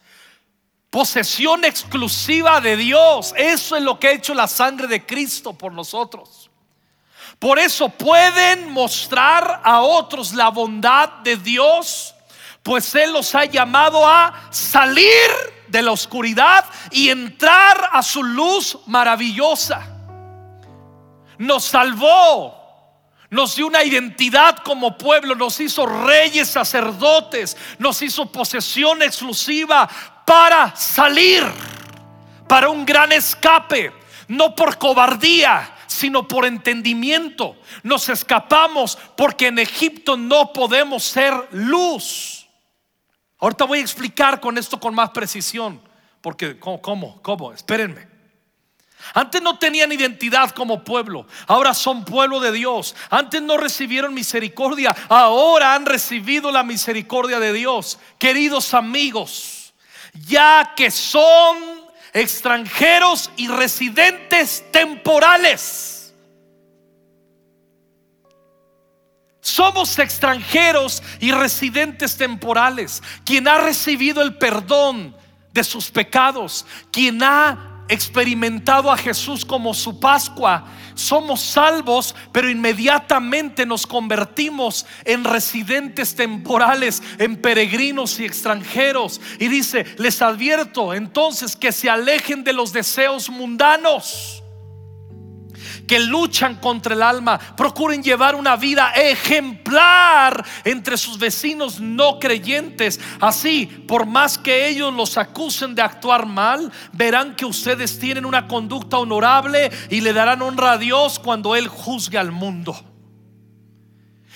Posesión 0.91 1.65
exclusiva 1.65 2.61
de 2.61 2.77
Dios. 2.77 3.35
Eso 3.37 3.77
es 3.77 3.83
lo 3.83 3.99
que 3.99 4.09
ha 4.09 4.13
hecho 4.13 4.35
la 4.35 4.47
sangre 4.47 4.87
de 4.87 5.05
Cristo 5.05 5.53
por 5.53 5.73
nosotros. 5.73 6.51
Por 7.39 7.59
eso 7.59 7.89
pueden 7.89 8.71
mostrar 8.71 9.61
a 9.63 9.83
otros 9.83 10.33
la 10.33 10.49
bondad 10.49 11.09
de 11.23 11.37
Dios, 11.37 12.15
pues 12.67 12.93
Él 12.97 13.13
los 13.13 13.33
ha 13.37 13.45
llamado 13.45 14.05
a 14.05 14.49
salir 14.51 15.31
de 15.69 15.83
la 15.83 15.93
oscuridad 15.93 16.65
y 16.91 17.11
entrar 17.11 17.91
a 17.93 18.03
su 18.03 18.25
luz 18.25 18.77
maravillosa. 18.87 19.87
Nos 21.39 21.63
salvó, 21.63 22.91
nos 23.31 23.55
dio 23.55 23.69
una 23.69 23.85
identidad 23.85 24.57
como 24.65 24.99
pueblo, 24.99 25.37
nos 25.37 25.61
hizo 25.61 25.87
reyes, 25.87 26.49
sacerdotes, 26.49 27.57
nos 27.79 28.03
hizo 28.03 28.33
posesión 28.33 29.01
exclusiva 29.01 29.89
para 30.27 30.75
salir, 30.75 31.45
para 32.49 32.69
un 32.69 32.85
gran 32.85 33.13
escape, 33.13 33.93
no 34.27 34.57
por 34.57 34.77
cobardía, 34.77 35.73
sino 35.87 36.27
por 36.27 36.45
entendimiento. 36.45 37.55
Nos 37.85 38.09
escapamos 38.09 38.99
porque 39.17 39.47
en 39.47 39.61
Egipto 39.61 40.17
no 40.17 40.53
podemos 40.53 41.05
ser 41.05 41.33
luz. 41.53 42.36
Ahorita 43.39 43.65
voy 43.65 43.79
a 43.79 43.83
explicar 43.83 44.41
con 44.41 44.57
esto 44.57 44.81
con 44.81 44.95
más 44.95 45.11
precisión, 45.11 45.81
porque 46.21 46.59
¿cómo? 46.59 46.81
¿Cómo? 46.81 47.23
¿Cómo? 47.23 47.53
Espérenme. 47.53 48.17
Antes 49.15 49.43
no 49.43 49.59
tenían 49.59 49.93
identidad 49.93 50.51
como 50.51 50.83
pueblo, 50.83 51.27
ahora 51.47 51.75
son 51.75 52.05
pueblo 52.05 52.41
de 52.41 52.51
Dios. 52.51 52.97
Antes 53.11 53.43
no 53.43 53.57
recibieron 53.57 54.15
misericordia, 54.15 54.97
ahora 55.09 55.75
han 55.75 55.87
recibido 55.87 56.51
la 56.51 56.63
misericordia 56.63 57.39
de 57.39 57.53
Dios. 57.53 57.99
Queridos 58.19 58.75
amigos, 58.75 59.75
ya 60.27 60.73
que 60.75 60.91
son 60.91 61.57
extranjeros 62.13 63.31
y 63.37 63.49
residentes 63.49 64.65
temporales. 64.73 65.86
Somos 69.57 69.99
extranjeros 69.99 71.03
y 71.19 71.33
residentes 71.33 72.19
temporales. 72.19 73.03
Quien 73.25 73.49
ha 73.49 73.57
recibido 73.57 74.21
el 74.21 74.37
perdón 74.37 75.17
de 75.55 75.65
sus 75.65 75.91
pecados, 75.91 76.67
quien 76.93 77.23
ha 77.23 77.85
experimentado 77.89 78.93
a 78.93 78.99
Jesús 78.99 79.47
como 79.47 79.73
su 79.73 79.99
Pascua, 79.99 80.67
somos 80.95 81.41
salvos, 81.41 82.15
pero 82.33 82.51
inmediatamente 82.51 83.65
nos 83.65 83.87
convertimos 83.87 84.85
en 85.07 85.25
residentes 85.25 86.15
temporales, 86.15 87.03
en 87.17 87.41
peregrinos 87.41 88.21
y 88.21 88.27
extranjeros. 88.27 89.23
Y 89.39 89.49
dice, 89.49 89.87
les 89.97 90.21
advierto 90.21 90.93
entonces 90.93 91.57
que 91.57 91.73
se 91.73 91.89
alejen 91.89 92.45
de 92.45 92.53
los 92.53 92.75
deseos 92.75 93.31
mundanos 93.31 94.36
que 95.87 95.99
luchan 96.01 96.57
contra 96.57 96.95
el 96.95 97.03
alma, 97.03 97.39
procuren 97.39 98.03
llevar 98.03 98.35
una 98.35 98.57
vida 98.57 98.91
ejemplar 98.91 100.45
entre 100.65 100.97
sus 100.97 101.19
vecinos 101.19 101.81
no 101.81 102.19
creyentes. 102.19 103.01
Así, 103.21 103.67
por 103.67 104.07
más 104.07 104.39
que 104.39 104.69
ellos 104.69 104.93
los 104.93 105.17
acusen 105.17 105.75
de 105.75 105.83
actuar 105.83 106.27
mal, 106.27 106.73
verán 106.93 107.37
que 107.37 107.45
ustedes 107.45 107.99
tienen 107.99 108.27
una 108.27 108.47
conducta 108.47 108.99
honorable 108.99 109.71
y 109.91 110.01
le 110.01 110.13
darán 110.13 110.43
honra 110.43 110.73
a 110.73 110.79
Dios 110.79 111.19
cuando 111.19 111.55
Él 111.55 111.69
juzgue 111.69 112.19
al 112.19 112.33
mundo. 112.33 112.77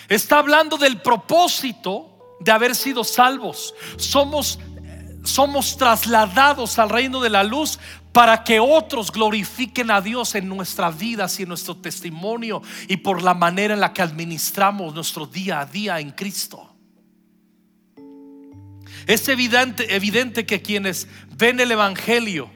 Está 0.09 0.39
hablando 0.39 0.77
del 0.77 1.01
propósito 1.01 2.37
de 2.41 2.51
haber 2.51 2.75
sido 2.75 3.05
salvos. 3.05 3.75
Somos 3.97 4.59
somos 5.23 5.77
trasladados 5.77 6.79
al 6.79 6.89
reino 6.89 7.21
de 7.21 7.31
la 7.31 7.45
luz 7.45 7.79
para 8.13 8.43
que 8.43 8.59
otros 8.59 9.13
glorifiquen 9.13 9.91
a 9.91 10.01
Dios 10.01 10.35
en 10.35 10.49
nuestras 10.49 10.99
vidas 10.99 11.39
y 11.39 11.45
en 11.45 11.49
nuestro 11.51 11.77
testimonio 11.77 12.63
y 12.89 12.97
por 12.99 13.23
la 13.23 13.35
manera 13.35 13.75
en 13.75 13.81
la 13.81 13.93
que 13.93 14.03
administramos 14.03 14.95
nuestro 14.95 15.27
día 15.27 15.61
a 15.61 15.67
día 15.67 16.01
en 16.01 16.11
Cristo. 16.11 16.67
Es 19.07 19.29
evidente, 19.29 19.95
evidente 19.95 20.45
que 20.45 20.61
quienes 20.61 21.09
ven 21.37 21.61
el 21.61 21.71
Evangelio 21.73 22.51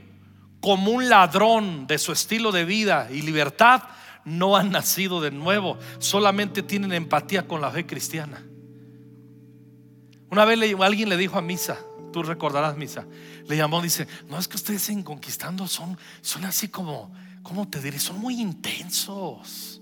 como 0.61 0.93
un 0.93 1.09
ladrón 1.09 1.87
de 1.87 1.99
su 1.99 2.13
estilo 2.13 2.51
de 2.51 2.65
vida 2.65 3.09
y 3.13 3.23
libertad, 3.23 3.83
no 4.25 4.57
han 4.57 4.71
nacido 4.71 5.21
de 5.21 5.31
nuevo, 5.31 5.79
solamente 5.99 6.63
tienen 6.63 6.93
empatía 6.93 7.47
con 7.47 7.61
la 7.61 7.71
fe 7.71 7.87
cristiana. 7.87 8.43
Una 10.31 10.45
vez 10.45 10.59
alguien 10.81 11.09
le 11.11 11.17
dijo 11.17 11.39
a 11.39 11.43
Misa, 11.43 11.79
tú 12.15 12.23
recordarás 12.23 12.77
misa, 12.77 13.05
le 13.49 13.57
llamó, 13.57 13.83
dice, 13.83 14.07
no 14.29 14.39
es 14.39 14.47
que 14.47 14.55
ustedes 14.55 14.89
en 14.89 15.03
conquistando 15.03 15.67
son, 15.67 15.99
son 16.21 16.45
así 16.45 16.69
como, 16.69 17.13
¿cómo 17.43 17.69
te 17.69 17.81
diré? 17.81 17.99
Son 17.99 18.21
muy 18.21 18.41
intensos. 18.41 19.81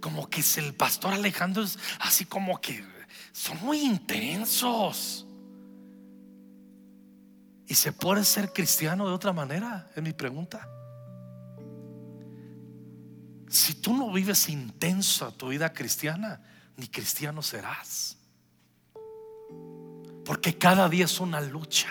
Como 0.00 0.30
que 0.30 0.38
es 0.38 0.56
el 0.56 0.74
pastor 0.74 1.12
Alejandro 1.12 1.64
es 1.64 1.76
así 1.98 2.26
como 2.26 2.60
que 2.60 2.84
son 3.32 3.58
muy 3.64 3.80
intensos. 3.80 5.26
¿Y 7.66 7.74
se 7.74 7.90
puede 7.90 8.22
ser 8.24 8.52
cristiano 8.52 9.08
de 9.08 9.12
otra 9.12 9.32
manera? 9.32 9.90
Es 9.96 10.02
mi 10.04 10.12
pregunta. 10.12 10.68
Si 13.48 13.74
tú 13.74 13.96
no 13.96 14.12
vives 14.12 14.48
intenso 14.48 15.32
tu 15.32 15.48
vida 15.48 15.72
cristiana, 15.72 16.40
ni 16.76 16.86
cristiano 16.86 17.42
serás. 17.42 18.16
Porque 20.24 20.56
cada 20.56 20.88
día 20.88 21.04
es 21.04 21.20
una 21.20 21.40
lucha. 21.40 21.88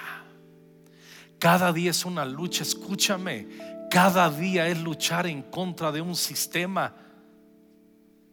Cada 1.39 1.71
día 1.71 1.91
es 1.91 2.05
una 2.05 2.25
lucha. 2.25 2.63
Escúchame. 2.63 3.47
Cada 3.89 4.29
día 4.29 4.67
es 4.67 4.81
luchar 4.81 5.27
en 5.27 5.43
contra 5.43 5.91
de 5.91 6.01
un 6.01 6.15
sistema 6.15 6.95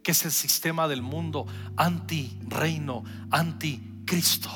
que 0.02 0.12
es 0.12 0.24
el 0.24 0.32
sistema 0.32 0.88
del 0.88 1.02
mundo 1.02 1.46
anti 1.76 2.38
reino, 2.48 3.04
anti 3.30 4.02
Cristo. 4.06 4.50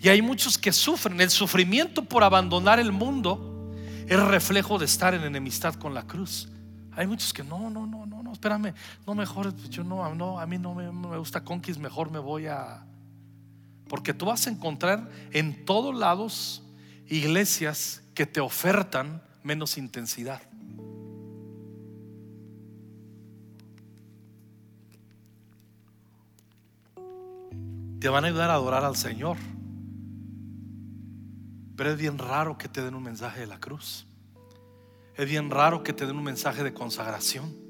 Y 0.00 0.08
hay 0.08 0.20
muchos 0.20 0.58
que 0.58 0.72
sufren. 0.72 1.20
El 1.20 1.30
sufrimiento 1.30 2.04
por 2.04 2.22
abandonar 2.22 2.78
el 2.78 2.92
mundo 2.92 3.72
es 4.06 4.20
reflejo 4.20 4.78
de 4.78 4.84
estar 4.84 5.14
en 5.14 5.22
enemistad 5.22 5.74
con 5.74 5.94
la 5.94 6.06
cruz. 6.06 6.48
Hay 6.94 7.06
muchos 7.06 7.32
que 7.32 7.42
no, 7.42 7.70
no, 7.70 7.86
no, 7.86 8.04
no, 8.04 8.22
no, 8.22 8.32
espérame, 8.32 8.74
no 9.06 9.14
mejor, 9.14 9.56
yo 9.70 9.82
no, 9.82 10.14
no, 10.14 10.38
a 10.38 10.46
mí 10.46 10.58
no 10.58 10.74
me, 10.74 10.92
me 10.92 11.16
gusta 11.16 11.42
Conquist, 11.42 11.80
mejor 11.80 12.10
me 12.10 12.18
voy 12.18 12.46
a, 12.48 12.84
porque 13.92 14.14
tú 14.14 14.24
vas 14.24 14.46
a 14.46 14.50
encontrar 14.50 15.10
en 15.32 15.66
todos 15.66 15.94
lados 15.94 16.62
iglesias 17.08 18.02
que 18.14 18.24
te 18.24 18.40
ofertan 18.40 19.22
menos 19.42 19.76
intensidad. 19.76 20.40
Te 28.00 28.08
van 28.08 28.24
a 28.24 28.28
ayudar 28.28 28.48
a 28.48 28.54
adorar 28.54 28.82
al 28.82 28.96
Señor. 28.96 29.36
Pero 31.76 31.90
es 31.90 31.98
bien 31.98 32.16
raro 32.16 32.56
que 32.56 32.68
te 32.68 32.80
den 32.80 32.94
un 32.94 33.02
mensaje 33.02 33.40
de 33.40 33.46
la 33.46 33.60
cruz. 33.60 34.06
Es 35.18 35.28
bien 35.28 35.50
raro 35.50 35.82
que 35.82 35.92
te 35.92 36.06
den 36.06 36.16
un 36.16 36.24
mensaje 36.24 36.64
de 36.64 36.72
consagración. 36.72 37.61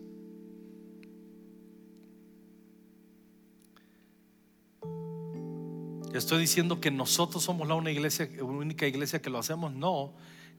Estoy 6.14 6.40
diciendo 6.40 6.80
que 6.80 6.90
nosotros 6.90 7.42
somos 7.42 7.66
la 7.66 7.74
única 7.74 7.92
iglesia, 7.92 8.28
única 8.42 8.86
iglesia 8.86 9.22
que 9.22 9.30
lo 9.30 9.38
hacemos. 9.38 9.72
No, 9.72 10.12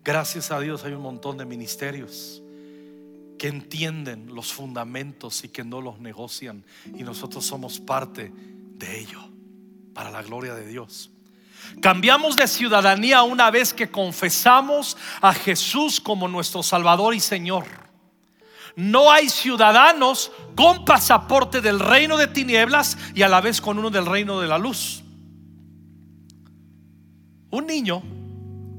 gracias 0.04 0.52
a 0.52 0.60
Dios 0.60 0.84
hay 0.84 0.94
un 0.94 1.02
montón 1.02 1.38
de 1.38 1.46
ministerios 1.46 2.42
que 3.38 3.50
entienden 3.50 4.34
los 4.34 4.52
fundamentos 4.54 5.44
y 5.44 5.50
que 5.50 5.64
no 5.64 5.82
los 5.82 6.00
negocian. 6.00 6.64
Y 6.98 7.04
nosotros 7.04 7.46
somos 7.46 7.80
parte 7.80 8.32
de 8.34 9.00
ello, 9.00 9.20
para 9.94 10.10
la 10.10 10.24
gloria 10.24 10.56
de 10.56 10.68
Dios. 10.68 11.12
Cambiamos 11.82 12.36
de 12.36 12.48
ciudadanía 12.48 13.24
una 13.24 13.52
vez 13.52 13.74
que 13.74 13.90
confesamos 13.90 14.98
a 15.22 15.34
Jesús 15.34 16.00
como 16.00 16.28
nuestro 16.28 16.64
Salvador 16.64 17.14
y 17.14 17.20
Señor. 17.20 17.66
No 18.76 19.12
hay 19.12 19.30
ciudadanos 19.30 20.32
con 20.56 20.84
pasaporte 20.84 21.62
del 21.62 21.80
reino 21.80 22.18
de 22.18 22.28
tinieblas 22.28 22.98
y 23.14 23.22
a 23.22 23.30
la 23.30 23.40
vez 23.40 23.62
con 23.62 23.78
uno 23.78 23.92
del 23.92 24.06
reino 24.06 24.40
de 24.42 24.48
la 24.48 24.58
luz. 24.58 25.03
Un 27.54 27.68
niño 27.68 28.02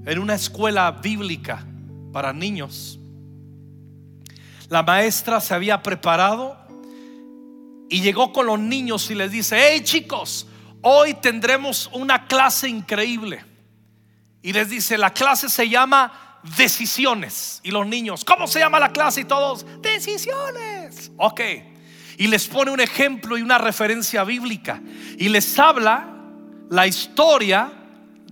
en 0.04 0.18
una 0.18 0.34
escuela 0.34 0.90
bíblica 0.90 1.64
para 2.12 2.32
niños, 2.32 2.98
la 4.68 4.82
maestra 4.82 5.40
se 5.40 5.54
había 5.54 5.80
preparado 5.80 6.56
y 7.88 8.00
llegó 8.00 8.32
con 8.32 8.46
los 8.46 8.58
niños 8.58 9.08
y 9.12 9.14
les 9.14 9.30
dice, 9.30 9.56
hey 9.60 9.82
chicos, 9.84 10.48
hoy 10.80 11.14
tendremos 11.14 11.88
una 11.92 12.26
clase 12.26 12.68
increíble. 12.68 13.44
Y 14.42 14.52
les 14.52 14.70
dice, 14.70 14.98
la 14.98 15.10
clase 15.10 15.48
se 15.48 15.68
llama 15.68 16.40
decisiones. 16.56 17.60
Y 17.62 17.70
los 17.70 17.86
niños, 17.86 18.24
¿cómo 18.24 18.48
se 18.48 18.58
llama 18.58 18.80
la 18.80 18.90
clase? 18.90 19.20
Y 19.20 19.24
todos, 19.24 19.64
decisiones. 19.82 21.12
Ok. 21.16 21.40
Y 22.18 22.26
les 22.26 22.48
pone 22.48 22.72
un 22.72 22.80
ejemplo 22.80 23.38
y 23.38 23.42
una 23.42 23.58
referencia 23.58 24.24
bíblica. 24.24 24.82
Y 25.16 25.28
les 25.28 25.56
habla 25.60 26.12
la 26.70 26.88
historia 26.88 27.83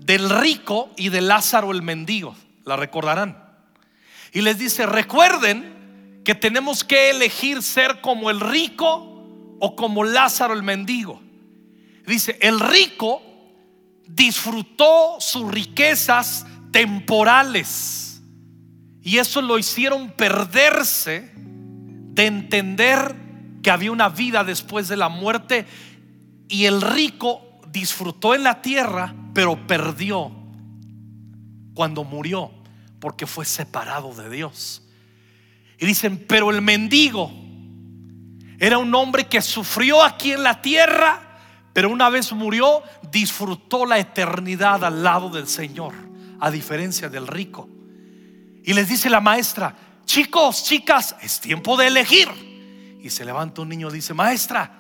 del 0.05 0.29
rico 0.31 0.91
y 0.97 1.09
de 1.09 1.21
Lázaro 1.21 1.73
el 1.73 1.83
mendigo. 1.83 2.35
La 2.65 2.77
recordarán. 2.77 3.43
Y 4.33 4.41
les 4.41 4.59
dice, 4.59 4.87
recuerden 4.87 6.21
que 6.25 6.35
tenemos 6.35 6.85
que 6.85 7.11
elegir 7.11 7.63
ser 7.63 8.01
como 8.01 8.31
el 8.31 8.41
rico 8.41 9.57
o 9.61 9.77
como 9.77 10.05
Lázaro 10.05 10.55
el 10.55 10.63
mendigo. 10.63 11.21
Dice, 12.07 12.39
el 12.41 12.59
rico 12.61 13.23
disfrutó 14.07 15.17
sus 15.21 15.51
riquezas 15.51 16.47
temporales 16.73 18.23
y 19.03 19.19
eso 19.19 19.43
lo 19.43 19.59
hicieron 19.59 20.11
perderse 20.11 21.31
de 21.35 22.27
entender 22.27 23.15
que 23.63 23.71
había 23.71 23.93
una 23.93 24.09
vida 24.09 24.45
después 24.45 24.89
de 24.89 24.97
la 24.97 25.09
muerte 25.09 25.67
y 26.49 26.65
el 26.67 26.81
rico 26.81 27.61
disfrutó 27.71 28.35
en 28.35 28.45
la 28.45 28.63
tierra 28.63 29.15
pero 29.33 29.67
perdió 29.67 30.31
cuando 31.75 32.05
murió 32.05 32.51
porque 33.01 33.27
fue 33.27 33.45
separado 33.45 34.15
de 34.15 34.31
Dios. 34.31 34.83
Y 35.79 35.87
dicen, 35.87 36.25
pero 36.29 36.51
el 36.51 36.63
mendigo 36.63 37.33
era 38.59 38.79
un 38.79 38.95
hombre 38.95 39.27
que 39.27 39.43
sufrió 39.43 40.03
aquí 40.03 40.33
en 40.33 40.45
la 40.45 40.63
tierra, 40.63 41.21
pero 41.73 41.91
una 41.91 42.09
vez 42.11 42.33
murió, 42.33 42.83
disfrutó 43.11 43.87
la 43.87 43.99
eternidad 43.99 44.85
al 44.85 45.03
lado 45.03 45.31
del 45.31 45.49
Señor, 45.49 45.95
a 46.39 46.51
diferencia 46.51 47.09
del 47.09 47.27
rico. 47.27 47.69
Y 48.63 48.73
les 48.75 48.89
dice 48.89 49.11
la 49.11 49.21
maestra, 49.21 49.75
chicos, 50.05 50.65
chicas, 50.65 51.17
es 51.23 51.41
tiempo 51.41 51.77
de 51.77 51.89
elegir. 51.89 52.29
Y 53.03 53.11
se 53.11 53.25
levanta 53.25 53.63
un 53.63 53.69
niño 53.69 53.91
y 53.91 53.95
dice, 53.95 54.15
maestra, 54.15 54.79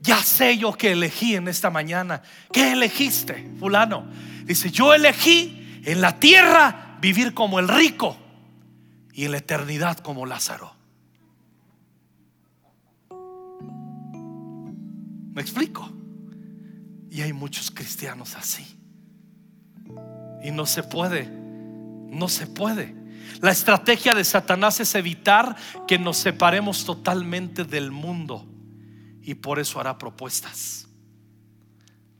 ya 0.00 0.22
sé 0.22 0.58
yo 0.58 0.72
que 0.72 0.92
elegí 0.92 1.34
en 1.34 1.48
esta 1.48 1.70
mañana. 1.70 2.22
¿Qué 2.52 2.72
elegiste, 2.72 3.50
fulano? 3.58 4.06
Dice, 4.44 4.70
yo 4.70 4.94
elegí 4.94 5.80
en 5.84 6.00
la 6.00 6.18
tierra 6.18 6.96
vivir 7.00 7.34
como 7.34 7.58
el 7.58 7.68
rico 7.68 8.16
y 9.12 9.24
en 9.24 9.32
la 9.32 9.38
eternidad 9.38 9.98
como 9.98 10.24
Lázaro. 10.24 10.72
¿Me 15.32 15.42
explico? 15.42 15.90
Y 17.10 17.22
hay 17.22 17.32
muchos 17.32 17.70
cristianos 17.70 18.36
así. 18.36 18.66
Y 20.42 20.50
no 20.50 20.66
se 20.66 20.82
puede, 20.82 21.28
no 21.28 22.28
se 22.28 22.46
puede. 22.46 22.94
La 23.40 23.50
estrategia 23.50 24.14
de 24.14 24.24
Satanás 24.24 24.80
es 24.80 24.94
evitar 24.94 25.56
que 25.86 25.98
nos 25.98 26.18
separemos 26.18 26.84
totalmente 26.84 27.64
del 27.64 27.90
mundo 27.90 28.46
y 29.28 29.34
por 29.34 29.58
eso 29.58 29.78
hará 29.78 29.98
propuestas. 29.98 30.88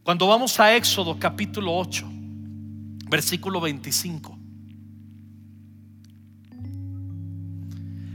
Cuando 0.02 0.26
vamos 0.26 0.60
a 0.60 0.76
Éxodo 0.76 1.18
capítulo 1.18 1.74
8, 1.74 2.06
versículo 3.08 3.62
25. 3.62 4.38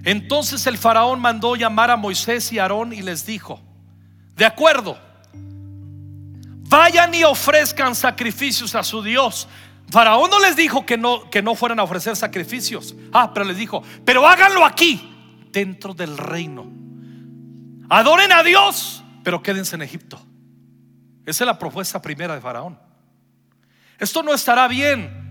Entonces 0.04 0.68
el 0.68 0.78
faraón 0.78 1.20
mandó 1.20 1.56
llamar 1.56 1.90
a 1.90 1.98
Moisés 1.98 2.54
y 2.54 2.60
Aarón 2.60 2.94
y 2.94 3.02
les 3.02 3.26
dijo, 3.26 3.60
de 4.36 4.46
acuerdo, 4.46 4.96
vayan 6.70 7.16
y 7.16 7.24
ofrezcan 7.24 7.96
sacrificios 7.96 8.76
a 8.76 8.84
su 8.84 9.02
Dios. 9.02 9.48
Faraón 9.90 10.30
no 10.30 10.40
les 10.40 10.56
dijo 10.56 10.86
que 10.86 11.00
no, 11.00 11.32
que 11.32 11.42
no 11.42 11.56
fueran 11.56 11.80
a 11.80 11.84
ofrecer 11.84 12.16
sacrificios. 12.16 12.94
Ah, 13.12 13.34
pero 13.34 13.44
les 13.44 13.58
dijo, 13.58 13.82
pero 14.06 14.28
háganlo 14.28 14.64
aquí, 14.64 15.02
dentro 15.52 15.96
del 15.96 16.16
reino 16.16 16.84
Adoren 17.90 18.32
a 18.32 18.44
Dios, 18.44 19.04
pero 19.24 19.42
quédense 19.42 19.76
en 19.76 19.82
Egipto. 19.82 20.20
Esa 21.26 21.44
es 21.44 21.48
la 21.48 21.58
propuesta 21.58 22.02
primera 22.02 22.36
de 22.36 22.42
Faraón. 22.42 22.78
Esto 23.98 24.24
no 24.24 24.34
estará 24.34 24.68
bien. 24.68 25.22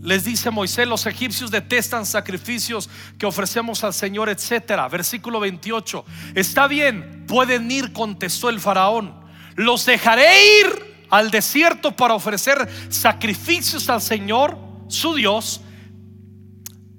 Les 0.00 0.24
dice 0.24 0.50
Moisés, 0.50 0.86
los 0.86 1.06
egipcios 1.06 1.50
detestan 1.50 2.04
sacrificios 2.04 2.90
que 3.18 3.26
ofrecemos 3.26 3.84
al 3.84 3.94
Señor, 3.94 4.28
etcétera. 4.28 4.86
Versículo 4.88 5.40
28. 5.40 6.04
Está 6.34 6.66
bien, 6.66 7.24
pueden 7.26 7.70
ir, 7.70 7.92
contestó 7.92 8.50
el 8.50 8.60
faraón. 8.60 9.14
Los 9.56 9.86
dejaré 9.86 10.60
ir 10.60 11.06
al 11.08 11.30
desierto 11.30 11.96
para 11.96 12.14
ofrecer 12.14 12.68
sacrificios 12.90 13.88
al 13.88 14.02
Señor, 14.02 14.58
su 14.88 15.14
Dios, 15.14 15.62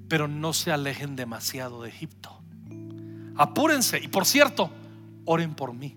pero 0.08 0.26
no 0.26 0.52
se 0.52 0.72
alejen 0.72 1.16
demasiado 1.16 1.82
de 1.82 1.90
Egipto. 1.90 2.40
Apúrense. 3.36 3.98
Y 3.98 4.08
por 4.08 4.24
cierto, 4.24 4.70
oren 5.26 5.54
por 5.54 5.74
mí. 5.74 5.94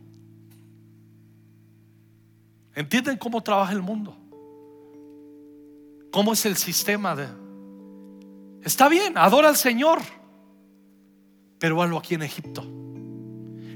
¿Entienden 2.75 3.17
cómo 3.17 3.41
trabaja 3.41 3.71
el 3.71 3.81
mundo? 3.81 4.15
¿Cómo 6.11 6.33
es 6.33 6.45
el 6.45 6.57
sistema 6.57 7.15
de... 7.15 7.27
Está 8.63 8.89
bien, 8.89 9.17
adora 9.17 9.49
al 9.49 9.55
Señor, 9.55 9.99
pero 11.59 11.81
hazlo 11.81 11.97
aquí 11.97 12.15
en 12.15 12.23
Egipto. 12.23 12.65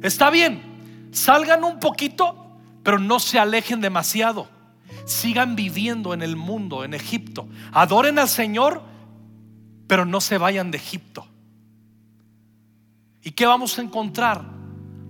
Está 0.02 0.30
bien, 0.30 1.10
salgan 1.12 1.64
un 1.64 1.80
poquito, 1.80 2.58
pero 2.84 3.00
no 3.00 3.20
se 3.20 3.40
alejen 3.40 3.80
demasiado. 3.82 4.48
Sigan 5.06 5.56
viviendo 5.56 6.14
en 6.14 6.22
el 6.22 6.36
mundo, 6.36 6.84
en 6.84 6.94
Egipto. 6.94 7.48
Adoren 7.72 8.20
al 8.20 8.30
Señor, 8.30 8.84
pero 9.88 10.06
no 10.06 10.22
se 10.22 10.38
vayan 10.38 10.72
de 10.72 10.78
Egipto. 10.78 11.28
¿Y 13.22 13.32
qué 13.32 13.46
vamos 13.46 13.78
a 13.80 13.82
encontrar? 13.82 14.63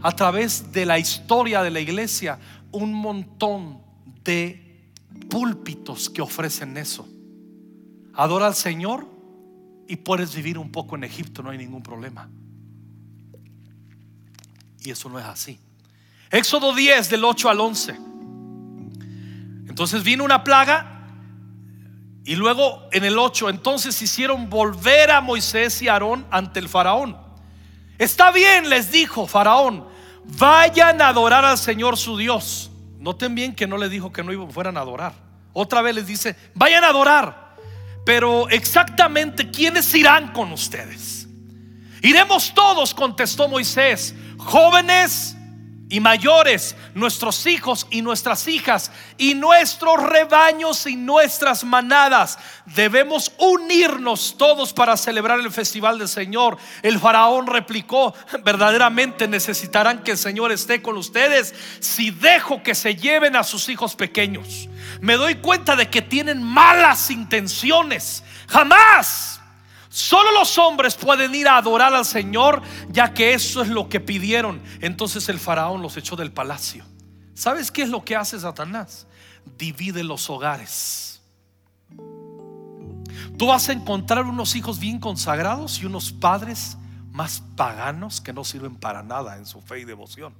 A 0.04 0.12
través 0.12 0.72
de 0.74 0.86
la 0.86 1.00
historia 1.00 1.64
de 1.64 1.72
la 1.72 1.80
iglesia 1.80 2.38
un 2.72 2.94
montón 2.94 3.82
de 4.24 4.92
púlpitos 5.30 6.10
que 6.10 6.22
ofrecen 6.22 6.76
eso. 6.76 7.08
Adora 8.14 8.48
al 8.48 8.56
Señor 8.56 9.08
y 9.88 9.96
puedes 9.96 10.36
vivir 10.36 10.58
un 10.58 10.72
poco 10.72 10.98
en 10.98 11.06
Egipto, 11.06 11.42
no 11.42 11.52
hay 11.52 11.58
ningún 11.58 11.82
problema. 11.82 12.30
Y 14.82 14.92
eso 14.92 15.08
no 15.08 15.18
es 15.20 15.26
así. 15.26 15.58
Éxodo 16.30 16.76
10 16.76 17.10
del 17.10 17.24
8 17.24 17.50
al 17.50 17.60
11. 17.62 17.96
Entonces 19.70 20.04
vino 20.04 20.26
una 20.26 20.44
plaga 20.44 21.08
y 22.26 22.36
luego 22.36 22.90
en 22.92 23.06
el 23.06 23.18
8 23.18 23.50
entonces 23.50 24.02
hicieron 24.02 24.50
volver 24.50 25.12
a 25.12 25.22
Moisés 25.22 25.82
y 25.82 25.88
Aarón 25.88 26.26
ante 26.30 26.60
el 26.60 26.68
faraón. 26.68 27.18
Está 27.98 28.32
bien, 28.32 28.70
les 28.70 28.92
dijo 28.92 29.28
Faraón, 29.28 29.93
vayan 30.26 31.02
a 31.02 31.10
adorar 31.10 31.46
al 31.46 31.58
Señor 31.58 31.98
su 31.98 32.18
Dios. 32.18 32.72
Noten 33.00 33.36
bien 33.36 33.56
que 33.56 33.68
no 33.68 33.78
les 33.78 33.90
dijo 33.92 34.12
que 34.12 34.24
no 34.24 34.50
fueran 34.50 34.78
a 34.78 34.82
adorar. 34.82 35.14
Otra 35.54 35.82
vez 35.82 35.96
les 35.96 36.08
dice, 36.08 36.36
vayan 36.54 36.84
a 36.84 36.88
adorar. 36.88 37.56
Pero 38.06 38.50
exactamente, 38.50 39.50
¿quiénes 39.50 39.94
irán 39.96 40.34
con 40.34 40.52
ustedes? 40.52 41.28
Iremos 42.02 42.54
todos, 42.54 42.94
contestó 42.94 43.48
Moisés, 43.48 44.14
jóvenes 44.38 45.38
y 45.94 46.00
mayores, 46.00 46.76
nuestros 46.96 47.46
hijos 47.46 47.86
y 47.92 48.02
nuestras 48.02 48.48
hijas, 48.48 48.92
y 49.16 49.36
nuestros 49.36 50.02
rebaños 50.02 50.88
y 50.88 50.96
nuestras 50.96 51.64
manadas. 51.64 52.40
Debemos 52.66 53.32
unirnos 53.38 54.36
todos 54.36 54.74
para 54.74 54.98
celebrar 54.98 55.40
el 55.40 55.52
festival 55.52 56.00
del 56.00 56.08
Señor. 56.08 56.58
El 56.82 56.98
faraón 56.98 57.46
replicó, 57.46 58.16
verdaderamente 58.44 59.28
necesitarán 59.28 60.02
que 60.02 60.10
el 60.10 60.18
Señor 60.18 60.52
esté 60.52 60.82
con 60.82 60.98
ustedes 60.98 61.54
si 61.80 62.10
dejo 62.10 62.64
que 62.64 62.74
se 62.74 62.96
lleven 62.96 63.36
a 63.36 63.44
sus 63.44 63.70
hijos 63.70 63.96
pequeños. 63.96 64.68
Me 65.00 65.14
doy 65.14 65.36
cuenta 65.36 65.76
de 65.76 65.92
que 65.92 66.02
tienen 66.02 66.42
malas 66.42 67.12
intenciones. 67.12 68.24
Jamás 68.48 69.33
Solo 69.94 70.32
los 70.32 70.58
hombres 70.58 70.96
pueden 70.96 71.36
ir 71.36 71.48
a 71.48 71.58
adorar 71.58 71.94
al 71.94 72.04
Señor, 72.04 72.64
ya 72.90 73.14
que 73.14 73.36
eso 73.36 73.62
es 73.62 73.68
lo 73.68 73.90
que 73.90 74.00
pidieron. 74.00 74.60
Entonces 74.82 75.30
el 75.30 75.38
faraón 75.38 75.84
los 75.84 75.96
echó 75.98 76.16
del 76.16 76.32
palacio. 76.32 76.84
¿Sabes 77.36 77.72
qué 77.72 77.84
es 77.84 77.90
lo 77.90 78.04
que 78.04 78.16
hace 78.16 78.40
Satanás? 78.40 79.06
Divide 79.56 80.04
los 80.04 80.32
hogares. 80.32 81.22
Tú 83.38 83.46
vas 83.46 83.70
a 83.70 83.74
encontrar 83.74 84.26
unos 84.26 84.56
hijos 84.56 84.80
bien 84.80 85.00
consagrados 85.00 85.80
y 85.80 85.86
unos 85.86 86.12
padres 86.12 86.76
más 87.12 87.44
paganos 87.56 88.20
que 88.20 88.34
no 88.34 88.44
sirven 88.44 88.76
para 88.76 89.04
nada 89.04 89.38
en 89.38 89.46
su 89.46 89.62
fe 89.62 89.82
y 89.82 89.86
devoción. 89.86 90.34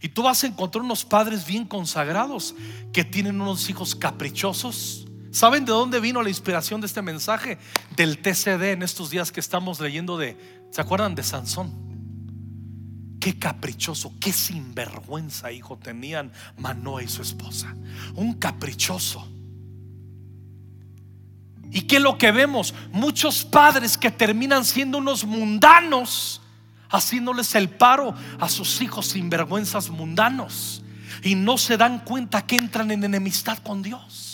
Y 0.00 0.10
tú 0.10 0.22
vas 0.22 0.44
a 0.44 0.46
encontrar 0.46 0.84
unos 0.84 1.04
padres 1.04 1.44
bien 1.46 1.66
consagrados 1.66 2.54
que 2.92 3.02
tienen 3.02 3.40
unos 3.40 3.68
hijos 3.68 3.96
caprichosos 3.96 5.08
¿Saben 5.32 5.64
de 5.64 5.72
dónde 5.72 5.98
vino 5.98 6.22
la 6.22 6.28
inspiración 6.28 6.82
de 6.82 6.86
este 6.86 7.00
mensaje? 7.00 7.58
Del 7.96 8.18
TCD 8.18 8.72
en 8.72 8.82
estos 8.82 9.08
días 9.08 9.32
que 9.32 9.40
estamos 9.40 9.80
leyendo 9.80 10.18
de, 10.18 10.36
¿se 10.70 10.80
acuerdan 10.82 11.14
de 11.14 11.22
Sansón? 11.22 11.72
Qué 13.18 13.38
caprichoso, 13.38 14.12
qué 14.20 14.30
sinvergüenza 14.30 15.50
hijo 15.50 15.78
tenían 15.78 16.32
Manoa 16.58 17.02
y 17.02 17.08
su 17.08 17.22
esposa. 17.22 17.74
Un 18.14 18.34
caprichoso. 18.34 19.26
¿Y 21.70 21.82
qué 21.82 21.96
es 21.96 22.02
lo 22.02 22.18
que 22.18 22.30
vemos? 22.30 22.74
Muchos 22.90 23.42
padres 23.42 23.96
que 23.96 24.10
terminan 24.10 24.66
siendo 24.66 24.98
unos 24.98 25.24
mundanos, 25.24 26.42
haciéndoles 26.90 27.54
el 27.54 27.70
paro 27.70 28.14
a 28.38 28.50
sus 28.50 28.82
hijos 28.82 29.06
sinvergüenzas 29.06 29.88
mundanos. 29.88 30.82
Y 31.22 31.36
no 31.36 31.56
se 31.56 31.78
dan 31.78 32.00
cuenta 32.00 32.44
que 32.44 32.56
entran 32.56 32.90
en 32.90 33.04
enemistad 33.04 33.56
con 33.58 33.82
Dios. 33.82 34.31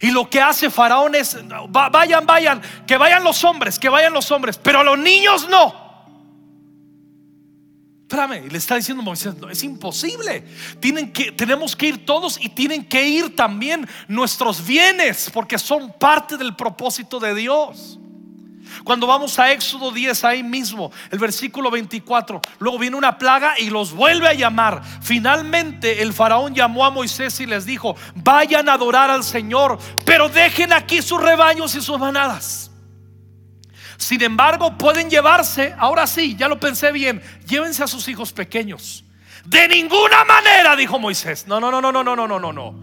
Y 0.00 0.10
lo 0.10 0.28
que 0.28 0.40
hace 0.40 0.70
Faraón 0.70 1.14
es, 1.14 1.36
vayan, 1.70 2.26
vayan, 2.26 2.62
que 2.86 2.96
vayan 2.96 3.24
los 3.24 3.42
hombres, 3.44 3.78
que 3.78 3.88
vayan 3.88 4.12
los 4.12 4.30
hombres, 4.30 4.58
pero 4.58 4.80
a 4.80 4.84
los 4.84 4.98
niños 4.98 5.48
no. 5.48 5.84
Espérame, 8.02 8.48
le 8.50 8.58
está 8.58 8.76
diciendo 8.76 9.02
Moisés, 9.02 9.34
no, 9.36 9.48
es 9.48 9.64
imposible. 9.64 10.44
Tienen 10.78 11.12
que, 11.12 11.32
tenemos 11.32 11.74
que 11.74 11.88
ir 11.88 12.04
todos 12.04 12.38
y 12.40 12.50
tienen 12.50 12.84
que 12.84 13.08
ir 13.08 13.34
también 13.34 13.88
nuestros 14.08 14.64
bienes, 14.64 15.30
porque 15.32 15.58
son 15.58 15.92
parte 15.98 16.36
del 16.36 16.54
propósito 16.54 17.18
de 17.18 17.34
Dios. 17.34 17.98
Cuando 18.82 19.06
vamos 19.06 19.38
a 19.38 19.52
Éxodo 19.52 19.92
10, 19.92 20.24
ahí 20.24 20.42
mismo, 20.42 20.90
el 21.10 21.18
versículo 21.18 21.70
24, 21.70 22.40
luego 22.58 22.78
viene 22.78 22.96
una 22.96 23.18
plaga 23.18 23.54
y 23.58 23.70
los 23.70 23.92
vuelve 23.92 24.28
a 24.28 24.34
llamar. 24.34 24.82
Finalmente 25.02 26.02
el 26.02 26.12
faraón 26.12 26.54
llamó 26.54 26.84
a 26.84 26.90
Moisés 26.90 27.38
y 27.40 27.46
les 27.46 27.66
dijo, 27.66 27.96
vayan 28.14 28.68
a 28.68 28.74
adorar 28.74 29.10
al 29.10 29.22
Señor, 29.24 29.78
pero 30.04 30.28
dejen 30.28 30.72
aquí 30.72 31.02
sus 31.02 31.20
rebaños 31.20 31.74
y 31.74 31.80
sus 31.80 31.98
manadas. 31.98 32.70
Sin 33.96 34.22
embargo, 34.22 34.76
pueden 34.76 35.08
llevarse, 35.08 35.74
ahora 35.78 36.06
sí, 36.06 36.36
ya 36.36 36.48
lo 36.48 36.58
pensé 36.58 36.90
bien, 36.92 37.22
llévense 37.46 37.84
a 37.84 37.86
sus 37.86 38.08
hijos 38.08 38.32
pequeños. 38.32 39.04
De 39.44 39.68
ninguna 39.68 40.24
manera, 40.24 40.74
dijo 40.74 40.98
Moisés. 40.98 41.46
No, 41.46 41.60
no, 41.60 41.70
no, 41.70 41.80
no, 41.80 41.92
no, 41.92 42.02
no, 42.02 42.16
no, 42.16 42.26
no, 42.26 42.52
no. 42.52 42.74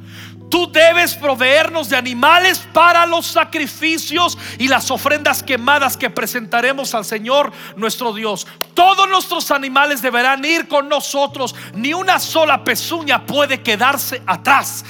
Tú 0.52 0.70
debes 0.70 1.16
proveernos 1.16 1.88
de 1.88 1.96
animales 1.96 2.60
para 2.74 3.06
los 3.06 3.26
sacrificios 3.26 4.38
y 4.60 4.68
las 4.68 4.92
ofrendas 4.92 5.42
quemadas 5.42 5.96
que 5.96 6.10
presentaremos 6.10 6.94
al 6.94 7.06
Señor 7.06 7.54
nuestro 7.78 8.12
Dios. 8.12 8.46
Todos 8.74 9.08
nuestros 9.08 9.50
animales 9.50 10.02
deberán 10.02 10.44
ir 10.44 10.68
con 10.68 10.90
nosotros. 10.90 11.56
Ni 11.74 11.94
una 11.94 12.20
sola 12.20 12.66
pezuña 12.66 13.26
puede 13.26 13.64
quedarse 13.64 14.22
atrás. 14.28 14.84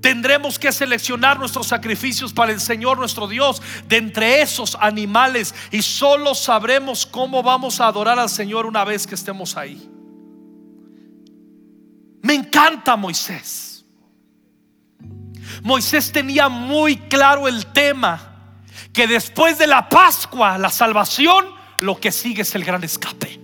Tendremos 0.00 0.58
que 0.58 0.72
seleccionar 0.72 1.38
nuestros 1.38 1.68
sacrificios 1.68 2.32
para 2.32 2.50
el 2.50 2.60
Señor 2.60 2.98
nuestro 2.98 3.28
Dios 3.28 3.62
de 3.86 3.98
entre 3.98 4.42
esos 4.42 4.76
animales 4.80 5.54
y 5.70 5.82
solo 5.82 6.34
sabremos 6.34 7.06
cómo 7.06 7.44
vamos 7.44 7.80
a 7.80 7.86
adorar 7.86 8.18
al 8.18 8.28
Señor 8.28 8.66
una 8.66 8.84
vez 8.84 9.06
que 9.06 9.14
estemos 9.14 9.56
ahí. 9.56 9.88
Me 12.22 12.34
encanta 12.34 12.96
Moisés. 12.96 13.69
Moisés 15.62 16.12
tenía 16.12 16.48
muy 16.48 16.96
claro 16.96 17.48
el 17.48 17.66
tema, 17.66 18.54
que 18.92 19.06
después 19.06 19.58
de 19.58 19.66
la 19.66 19.88
Pascua, 19.88 20.58
la 20.58 20.70
salvación, 20.70 21.46
lo 21.80 21.98
que 21.98 22.12
sigue 22.12 22.42
es 22.42 22.54
el 22.54 22.64
gran 22.64 22.82
escape. 22.84 23.38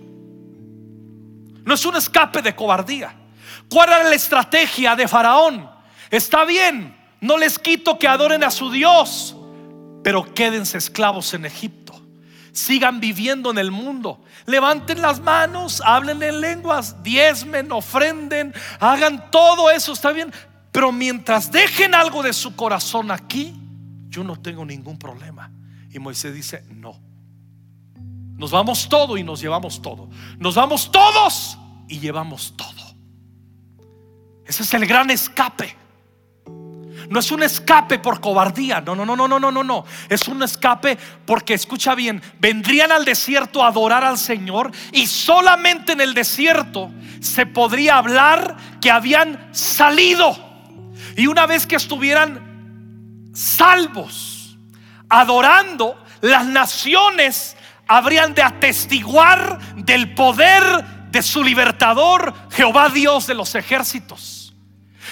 No 1.65 1.75
es 1.75 1.85
un 1.85 1.97
escape 1.97 2.43
de 2.43 2.55
cobardía. 2.55 3.15
¿Cuál 3.69 3.89
era 3.89 4.05
la 4.05 4.15
estrategia 4.15 4.95
de 4.95 5.09
Faraón? 5.09 5.69
Está 6.11 6.45
bien, 6.45 6.97
no 7.21 7.37
les 7.37 7.59
quito 7.59 7.99
que 7.99 8.07
adoren 8.07 8.45
a 8.45 8.51
su 8.51 8.71
Dios, 8.71 9.37
pero 10.05 10.33
quédense 10.33 10.79
esclavos 10.79 11.35
en 11.35 11.45
Egipto. 11.45 12.01
Sigan 12.53 13.01
viviendo 13.01 13.51
en 13.51 13.59
el 13.59 13.71
mundo. 13.71 14.23
Levanten 14.47 15.03
las 15.03 15.21
manos, 15.21 15.83
hablen 15.85 16.23
en 16.23 16.41
lenguas, 16.41 17.03
diezmen, 17.03 17.73
ofrenden, 17.73 18.55
hagan 18.79 19.31
todo 19.31 19.69
eso, 19.71 19.93
está 19.93 20.13
bien, 20.13 20.33
pero 20.77 20.93
mientras 20.93 21.51
dejen 21.51 21.95
algo 21.95 22.23
de 22.23 22.35
su 22.35 22.55
corazón 22.55 23.11
aquí, 23.11 23.59
yo 24.11 24.23
no 24.23 24.37
tengo 24.37 24.63
ningún 24.63 24.99
problema. 24.99 25.51
Y 25.91 25.99
Moisés 25.99 26.35
dice, 26.35 26.65
no. 26.69 27.01
Nos 28.37 28.51
vamos 28.51 28.87
todo 28.87 29.17
y 29.17 29.25
nos 29.25 29.41
llevamos 29.41 29.81
todo. 29.81 30.11
Nos 30.39 30.55
vamos 30.55 30.93
todos 30.93 31.57
y 31.89 31.99
llevamos 31.99 32.55
todo. 32.59 32.95
Ese 34.45 34.65
es 34.65 34.75
el 34.75 34.85
gran 34.85 35.09
escape. 35.09 35.75
No 37.09 37.21
es 37.21 37.31
un 37.31 37.43
escape 37.43 37.99
por 37.99 38.21
cobardía, 38.21 38.83
no, 38.83 38.95
no, 38.95 39.07
no, 39.07 39.17
no, 39.17 39.27
no, 39.27 39.41
no, 39.41 39.51
no, 39.51 39.65
no. 39.65 39.85
Es 40.11 40.29
un 40.29 40.43
escape 40.43 40.99
porque, 41.25 41.55
escucha 41.55 41.95
bien, 41.95 42.21
vendrían 42.39 42.93
al 42.93 43.07
desierto 43.07 43.65
a 43.65 43.69
adorar 43.69 44.05
al 44.05 44.19
Señor 44.19 44.73
y 44.93 45.07
solamente 45.07 45.93
en 45.93 46.03
el 46.03 46.13
desierto 46.13 46.91
se 47.23 47.47
podría 47.47 47.97
hablar 47.97 48.59
que 48.83 48.91
habían 48.91 49.49
salido 49.53 50.46
y 51.17 51.27
una 51.27 51.47
vez 51.47 51.67
que 51.67 51.77
estuvieran 51.77 53.31
salvos, 53.35 54.59
adorando, 55.09 56.03
las 56.21 56.45
naciones 56.47 57.57
habrían 57.89 58.35
de 58.35 58.43
atestiguar 58.43 59.59
del 59.77 60.15
poder 60.15 60.63
de 61.11 61.23
su 61.23 61.43
libertador, 61.43 62.35
Jehová 62.51 62.89
Dios 62.91 63.27
de 63.27 63.35
los 63.35 63.55
ejércitos. 63.55 64.55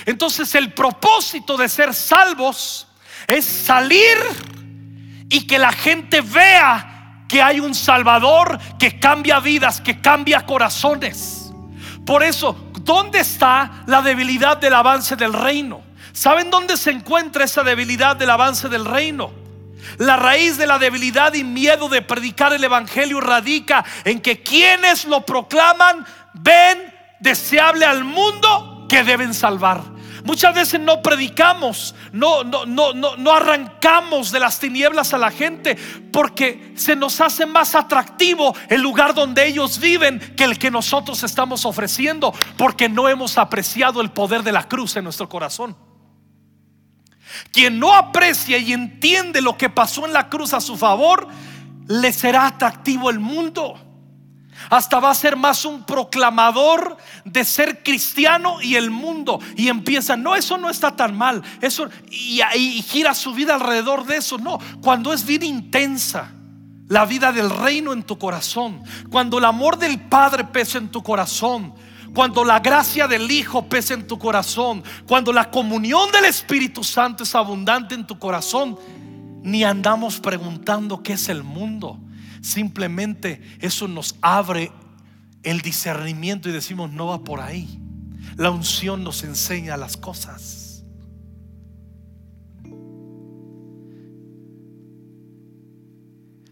Entonces 0.07 0.55
el 0.55 0.73
propósito 0.73 1.57
de 1.57 1.69
ser 1.69 1.95
salvos 1.95 2.89
es 3.27 3.45
salir 3.45 4.19
y 5.31 5.47
que 5.47 5.59
la 5.59 5.73
gente 5.73 6.21
vea 6.21 7.25
que 7.29 7.41
hay 7.41 7.61
un 7.61 7.75
Salvador 7.75 8.59
que 8.79 8.99
cambia 9.01 9.41
vidas, 9.41 9.81
que 9.81 10.01
cambia 10.01 10.45
corazones. 10.45 11.53
Por 12.05 12.23
eso, 12.23 12.71
¿dónde 12.81 13.21
está 13.21 13.85
la 13.87 14.03
debilidad 14.03 14.59
del 14.59 14.75
avance 14.75 15.17
del 15.17 15.33
reino? 15.33 15.94
¿Saben 16.15 16.49
dónde 16.49 16.77
se 16.77 16.93
encuentra 16.93 17.45
esa 17.45 17.65
debilidad 17.65 18.15
del 18.15 18.31
avance 18.31 18.69
del 18.69 18.85
reino? 18.85 19.33
La 19.99 20.17
raíz 20.17 20.57
de 20.57 20.67
la 20.69 20.79
debilidad 20.79 21.35
y 21.35 21.43
miedo 21.43 21.89
de 21.89 22.03
predicar 22.03 22.53
el 22.53 22.63
Evangelio 22.63 23.21
radica 23.21 23.85
en 24.05 24.21
que 24.21 24.41
quienes 24.41 25.07
lo 25.07 25.27
proclaman 25.27 26.07
ven 26.35 26.95
deseable 27.19 27.85
al 27.85 28.05
mundo 28.05 28.87
que 28.89 29.03
deben 29.03 29.35
salvar. 29.35 29.83
Muchas 30.23 30.55
veces 30.55 30.81
no 30.81 31.03
predicamos, 31.03 31.97
no, 32.13 32.45
no, 32.45 32.65
no, 32.65 32.95
no, 32.95 33.33
arrancamos 33.33 34.31
de 34.31 34.39
las 34.39 34.61
tinieblas 34.61 35.13
a 35.15 35.19
la 35.19 35.33
gente 35.33 35.77
porque 36.13 36.75
se 36.77 36.95
nos 36.95 37.21
hace 37.21 37.45
más 37.45 37.75
atractivo 37.75 38.55
el 38.69 38.81
lugar 38.81 39.15
donde 39.15 39.45
ellos 39.47 39.81
viven 39.81 40.21
que 40.37 40.45
el 40.45 40.61
que 40.61 40.71
nosotros 40.71 41.25
estamos 41.25 41.67
ofreciendo, 41.67 42.33
porque 42.57 42.89
no 42.89 43.09
hemos 43.09 43.37
apreciado 43.37 44.01
el 44.01 44.13
poder 44.13 44.45
de 44.45 44.53
la 44.53 44.69
cruz 44.69 44.95
en 44.97 45.05
nuestro 45.05 45.29
corazón. 45.29 45.77
Quien 47.53 47.79
no 47.79 47.95
aprecia 47.95 48.59
y 48.59 48.73
entiende 48.73 49.41
lo 49.41 49.57
que 49.57 49.71
pasó 49.71 50.07
en 50.07 50.13
la 50.13 50.29
cruz 50.29 50.55
a 50.55 50.61
su 50.61 50.77
favor, 50.77 51.29
le 51.87 52.13
será 52.13 52.47
atractivo 52.47 53.11
el 53.11 53.21
mundo. 53.21 53.79
Hasta 54.71 55.01
va 55.01 55.11
a 55.11 55.15
ser 55.15 55.37
más 55.37 55.65
un 55.65 55.85
proclamador 55.85 56.97
de 57.25 57.45
ser 57.45 57.83
cristiano 57.83 58.63
y 58.63 58.77
el 58.77 58.91
mundo. 58.91 59.41
Y 59.57 59.69
empieza, 59.69 60.17
no, 60.17 60.35
eso 60.35 60.57
no 60.57 60.71
está 60.71 60.97
tan 60.97 61.17
mal. 61.17 61.43
Eso, 61.61 61.89
y, 62.11 62.41
y 62.55 62.83
gira 62.83 63.15
su 63.15 63.35
vida 63.35 63.55
alrededor 63.55 64.07
de 64.07 64.17
eso. 64.17 64.39
No, 64.39 64.59
cuando 64.81 65.13
es 65.13 65.25
bien 65.25 65.43
intensa 65.43 66.33
la 66.89 67.05
vida 67.05 67.33
del 67.33 67.51
reino 67.51 67.93
en 67.93 68.03
tu 68.03 68.19
corazón, 68.19 68.83
cuando 69.11 69.39
el 69.39 69.45
amor 69.45 69.79
del 69.79 70.01
Padre 70.01 70.45
pesa 70.45 70.79
en 70.79 70.89
tu 70.89 71.03
corazón, 71.03 71.75
cuando 72.15 72.45
la 72.45 72.61
gracia 72.61 73.09
del 73.09 73.31
Hijo 73.31 73.69
pesa 73.69 73.95
en 73.95 74.07
tu 74.07 74.19
corazón, 74.19 74.85
cuando 75.07 75.33
la 75.33 75.51
comunión 75.51 76.13
del 76.13 76.27
Espíritu 76.27 76.85
Santo 76.85 77.25
es 77.25 77.35
abundante 77.35 77.95
en 77.97 78.07
tu 78.07 78.19
corazón, 78.19 78.79
ni 79.43 79.65
andamos 79.65 80.21
preguntando 80.21 81.03
qué 81.03 81.15
es 81.15 81.29
el 81.29 81.43
mundo. 81.43 81.99
Simplemente 82.41 83.43
eso 83.59 83.89
nos 83.89 84.15
abre 84.23 84.71
el 85.43 85.61
discernimiento 85.61 86.49
y 86.49 86.53
decimos, 86.53 86.93
no 86.93 87.07
va 87.07 87.25
por 87.25 87.41
ahí. 87.41 87.81
La 88.37 88.51
unción 88.51 89.03
nos 89.03 89.25
enseña 89.25 89.77
las 89.77 89.97
cosas. 89.97 90.85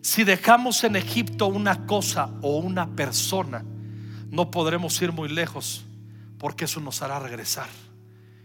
Si 0.01 0.25
dejamos 0.25 0.83
en 0.83 0.97
Egipto 0.97 1.47
una 1.47 1.87
cosa 1.87 2.31
o 2.43 2.59
una 2.59 2.97
persona, 2.97 3.65
no 4.33 4.51
podremos 4.51 5.01
ir 5.03 5.13
muy 5.13 5.29
lejos 5.29 5.85
porque 6.39 6.65
eso 6.65 6.81
nos 6.81 7.03
hará 7.03 7.21
regresar. 7.21 7.69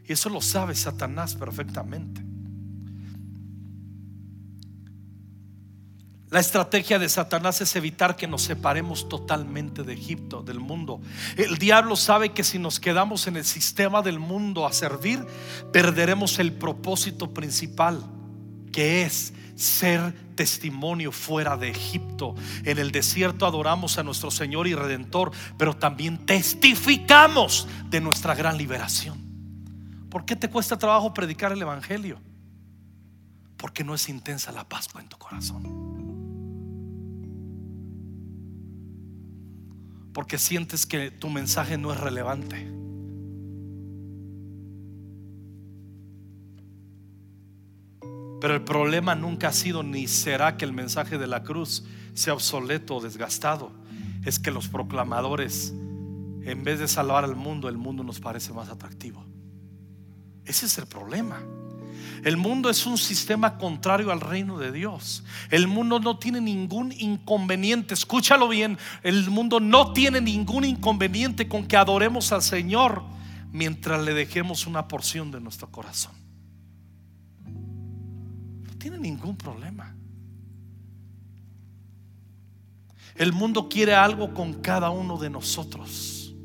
Y 0.05 0.13
eso 0.13 0.29
lo 0.29 0.41
sabe 0.41 0.75
Satanás 0.75 1.33
perfectamente. 1.33 2.21
La 6.29 6.41
estrategia 6.41 6.99
de 6.99 7.07
Satanás 7.07 7.61
es 7.61 7.73
evitar 7.77 8.17
que 8.17 8.27
nos 8.27 8.41
separemos 8.41 9.07
totalmente 9.07 9.83
de 9.83 9.93
Egipto, 9.93 10.41
del 10.41 10.59
mundo. 10.59 10.99
El 11.37 11.57
diablo 11.57 11.95
sabe 11.95 12.33
que 12.33 12.43
si 12.43 12.59
nos 12.59 12.81
quedamos 12.81 13.27
en 13.27 13.37
el 13.37 13.45
sistema 13.45 14.01
del 14.01 14.19
mundo 14.19 14.67
a 14.67 14.73
servir, 14.73 15.25
perderemos 15.71 16.37
el 16.39 16.51
propósito 16.51 17.33
principal, 17.33 18.03
que 18.73 19.03
es 19.03 19.31
ser 19.57 20.13
testimonio 20.35 21.11
fuera 21.11 21.57
de 21.57 21.69
Egipto. 21.69 22.35
En 22.63 22.77
el 22.77 22.91
desierto 22.91 23.45
adoramos 23.45 23.97
a 23.97 24.03
nuestro 24.03 24.31
Señor 24.31 24.67
y 24.67 24.75
Redentor, 24.75 25.31
pero 25.57 25.75
también 25.75 26.25
testificamos 26.25 27.67
de 27.89 27.99
nuestra 27.99 28.35
gran 28.35 28.57
liberación. 28.57 29.17
¿Por 30.09 30.25
qué 30.25 30.35
te 30.35 30.49
cuesta 30.49 30.77
trabajo 30.77 31.13
predicar 31.13 31.51
el 31.51 31.61
Evangelio? 31.61 32.19
Porque 33.57 33.83
no 33.83 33.95
es 33.95 34.07
intensa 34.07 34.51
la 34.51 34.63
Pascua 34.63 35.01
en 35.01 35.09
tu 35.09 35.17
corazón. 35.17 35.87
Porque 40.13 40.37
sientes 40.37 40.85
que 40.85 41.11
tu 41.11 41.29
mensaje 41.29 41.77
no 41.77 41.91
es 41.91 41.99
relevante. 41.99 42.86
Pero 48.47 48.55
el 48.55 48.63
problema 48.63 49.13
nunca 49.13 49.49
ha 49.49 49.51
sido 49.51 49.83
ni 49.83 50.07
será 50.07 50.55
que 50.55 50.63
el 50.63 50.71
mensaje 50.71 51.17
de 51.17 51.27
la 51.27 51.43
cruz 51.43 51.83
sea 52.13 52.33
obsoleto 52.33 52.95
o 52.95 53.01
desgastado. 53.01 53.73
Es 54.23 54.39
que 54.39 54.51
los 54.51 54.69
proclamadores, 54.69 55.73
en 56.45 56.63
vez 56.63 56.79
de 56.79 56.87
salvar 56.87 57.25
al 57.25 57.35
mundo, 57.35 57.67
el 57.67 57.75
mundo 57.75 58.05
nos 58.05 58.21
parece 58.21 58.53
más 58.53 58.69
atractivo. 58.69 59.21
Ese 60.45 60.67
es 60.67 60.77
el 60.77 60.85
problema. 60.85 61.43
El 62.23 62.37
mundo 62.37 62.69
es 62.69 62.85
un 62.85 62.97
sistema 62.97 63.57
contrario 63.57 64.13
al 64.13 64.21
reino 64.21 64.57
de 64.57 64.71
Dios. 64.71 65.25
El 65.49 65.67
mundo 65.67 65.99
no 65.99 66.17
tiene 66.17 66.39
ningún 66.39 66.93
inconveniente, 66.93 67.95
escúchalo 67.95 68.47
bien, 68.47 68.77
el 69.03 69.29
mundo 69.29 69.59
no 69.59 69.91
tiene 69.91 70.21
ningún 70.21 70.63
inconveniente 70.63 71.49
con 71.49 71.67
que 71.67 71.75
adoremos 71.75 72.31
al 72.31 72.43
Señor 72.43 73.03
mientras 73.51 74.01
le 74.05 74.13
dejemos 74.13 74.67
una 74.67 74.87
porción 74.87 75.31
de 75.31 75.41
nuestro 75.41 75.69
corazón 75.69 76.26
tiene 78.77 78.97
ningún 78.97 79.37
problema. 79.37 79.95
El 83.15 83.33
mundo 83.33 83.67
quiere 83.67 83.95
algo 83.95 84.33
con 84.33 84.61
cada 84.61 84.89
uno 84.91 85.17
de 85.17 85.29
nosotros. 85.29 86.35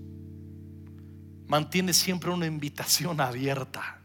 Mantiene 1.46 1.92
siempre 1.92 2.30
una 2.30 2.46
invitación 2.46 3.20
abierta 3.20 3.98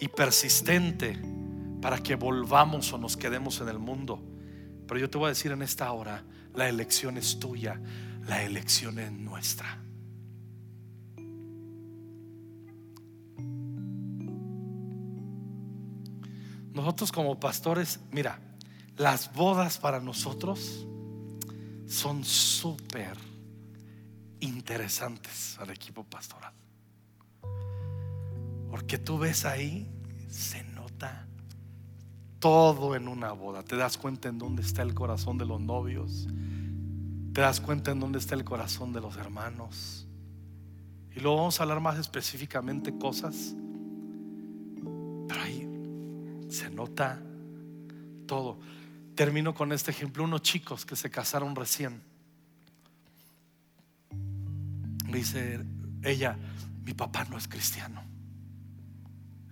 y 0.00 0.06
persistente 0.06 1.20
para 1.82 1.98
que 1.98 2.14
volvamos 2.14 2.92
o 2.92 2.98
nos 2.98 3.16
quedemos 3.16 3.60
en 3.60 3.68
el 3.68 3.78
mundo. 3.78 4.22
Pero 4.86 5.00
yo 5.00 5.10
te 5.10 5.18
voy 5.18 5.26
a 5.26 5.28
decir 5.30 5.50
en 5.50 5.62
esta 5.62 5.90
hora, 5.90 6.22
la 6.54 6.68
elección 6.68 7.16
es 7.16 7.40
tuya, 7.40 7.80
la 8.26 8.44
elección 8.44 9.00
es 9.00 9.10
nuestra. 9.10 9.85
Nosotros 16.76 17.10
como 17.10 17.40
pastores, 17.40 18.00
mira, 18.10 18.38
las 18.98 19.32
bodas 19.32 19.78
para 19.78 19.98
nosotros 19.98 20.86
son 21.86 22.22
súper 22.22 23.16
interesantes 24.40 25.56
al 25.58 25.70
equipo 25.70 26.04
pastoral. 26.04 26.52
Porque 28.70 28.98
tú 28.98 29.16
ves 29.16 29.46
ahí, 29.46 29.90
se 30.28 30.64
nota 30.64 31.26
todo 32.40 32.94
en 32.94 33.08
una 33.08 33.32
boda. 33.32 33.62
Te 33.62 33.76
das 33.76 33.96
cuenta 33.96 34.28
en 34.28 34.36
dónde 34.36 34.60
está 34.60 34.82
el 34.82 34.92
corazón 34.92 35.38
de 35.38 35.46
los 35.46 35.62
novios. 35.62 36.28
Te 37.32 37.40
das 37.40 37.62
cuenta 37.62 37.90
en 37.90 38.00
dónde 38.00 38.18
está 38.18 38.34
el 38.34 38.44
corazón 38.44 38.92
de 38.92 39.00
los 39.00 39.16
hermanos. 39.16 40.06
Y 41.14 41.20
luego 41.20 41.38
vamos 41.38 41.58
a 41.58 41.62
hablar 41.62 41.80
más 41.80 41.98
específicamente 41.98 42.98
cosas. 42.98 43.54
Se 46.56 46.70
nota 46.70 47.20
todo. 48.26 48.58
Termino 49.14 49.54
con 49.54 49.72
este 49.72 49.90
ejemplo, 49.90 50.24
unos 50.24 50.40
chicos 50.40 50.86
que 50.86 50.96
se 50.96 51.10
casaron 51.10 51.54
recién. 51.54 52.00
dice 55.12 55.60
ella, 56.02 56.38
mi 56.82 56.94
papá 56.94 57.26
no 57.28 57.36
es 57.36 57.46
cristiano. 57.46 58.02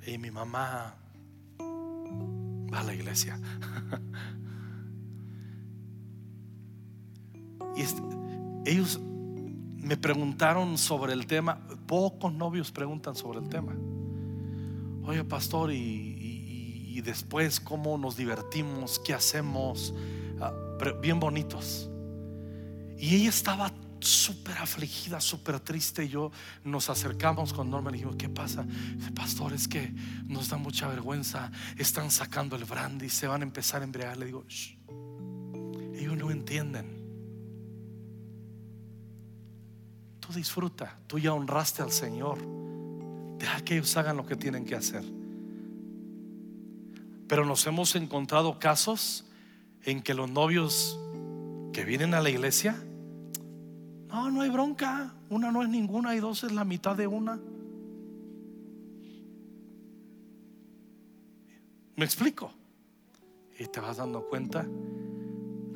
Y 0.07 0.17
mi 0.17 0.31
mamá 0.31 0.95
va 2.73 2.81
a 2.81 2.85
la 2.85 2.95
iglesia. 2.95 3.39
y 7.77 7.83
ellos 8.71 8.99
me 9.77 9.99
preguntaron 9.99 10.79
sobre 10.79 11.13
el 11.13 11.27
tema. 11.27 11.69
Pocos 11.87 12.33
novios 12.33 12.73
preguntan 12.73 13.15
sobre 13.15 13.41
el 13.41 13.51
tema. 13.51 13.75
Oye, 15.05 15.23
pastor, 15.23 15.71
y, 15.71 16.14
y 16.95 17.01
después 17.01 17.59
cómo 17.59 17.99
nos 17.99 18.17
divertimos, 18.17 19.01
qué 19.01 19.15
hacemos, 19.15 19.93
ah, 20.41 20.53
bien 21.03 21.19
bonitos. 21.19 21.91
Y 22.97 23.17
ella 23.17 23.31
estaba 23.31 23.73
súper 23.99 24.57
afligida, 24.59 25.21
súper 25.21 25.59
triste. 25.59 26.05
Y 26.05 26.11
yo 26.11 26.31
nos 26.63 26.89
acercamos 26.91 27.53
con 27.53 27.69
Norma 27.69 27.91
y 27.91 27.95
le 27.95 27.97
dijimos, 27.97 28.17
¿qué 28.17 28.29
pasa? 28.29 28.65
Pastor, 29.13 29.55
es 29.55 29.67
que 29.67 29.93
nos 30.27 30.51
da 30.51 30.57
mucha 30.57 30.87
vergüenza. 30.87 31.51
Están 31.77 32.13
sacando 32.13 32.55
el 32.55 32.65
brandy, 32.65 33.09
se 33.09 33.27
van 33.27 33.41
a 33.41 33.45
empezar 33.45 33.81
a 33.81 33.85
embriagar. 33.85 34.17
Le 34.17 34.27
digo, 34.27 34.45
ellos 35.97 36.17
no 36.17 36.31
entienden. 36.31 37.03
Tú 40.21 40.33
disfruta, 40.33 40.97
tú 41.09 41.19
ya 41.19 41.33
honraste 41.33 41.83
al 41.83 41.91
Señor. 41.91 42.39
Deja 43.37 43.63
que 43.63 43.75
ellos 43.75 43.97
hagan 43.97 44.17
lo 44.17 44.25
que 44.25 44.37
tienen 44.37 44.65
que 44.65 44.77
hacer. 44.77 45.24
Pero 47.35 47.45
nos 47.45 47.67
hemos 47.67 47.97
encontrado 47.97 48.61
casos 48.61 49.25
en 49.83 50.03
que 50.03 50.15
los 50.15 50.31
novios 50.31 50.97
que 51.73 51.85
vienen 51.85 52.15
a 52.15 52.21
la 52.21 52.31
iglesia, 52.31 52.81
no, 54.07 54.31
no 54.31 54.43
hay 54.43 54.51
bronca, 54.51 55.13
una 55.31 55.51
no 55.51 55.65
es 55.65 55.69
ninguna 55.69 56.15
y 56.15 56.21
dos 56.21 56.45
es 56.45 56.53
la 56.53 56.65
mitad 56.65 56.95
de 56.95 57.09
una. 57.09 57.41
¿Me 61.97 62.05
explico? 62.05 62.53
Y 63.59 63.67
te 63.67 63.81
vas 63.81 63.97
dando 63.97 64.29
cuenta. 64.29 64.65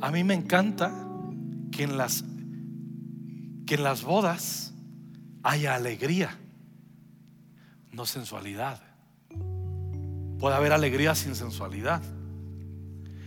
A 0.01 0.13
mí 0.13 0.23
me 0.23 0.35
encanta 0.35 1.09
que 1.73 1.83
en 1.83 1.97
las 1.97 2.23
que 3.67 3.75
en 3.75 3.83
las 3.83 4.05
bodas 4.05 4.75
haya 5.43 5.75
alegría, 5.75 6.39
no 7.91 8.07
sensualidad. 8.07 8.88
Puede 10.39 10.55
haber 10.55 10.73
alegría 10.73 11.15
sin 11.15 11.35
sensualidad. 11.35 12.03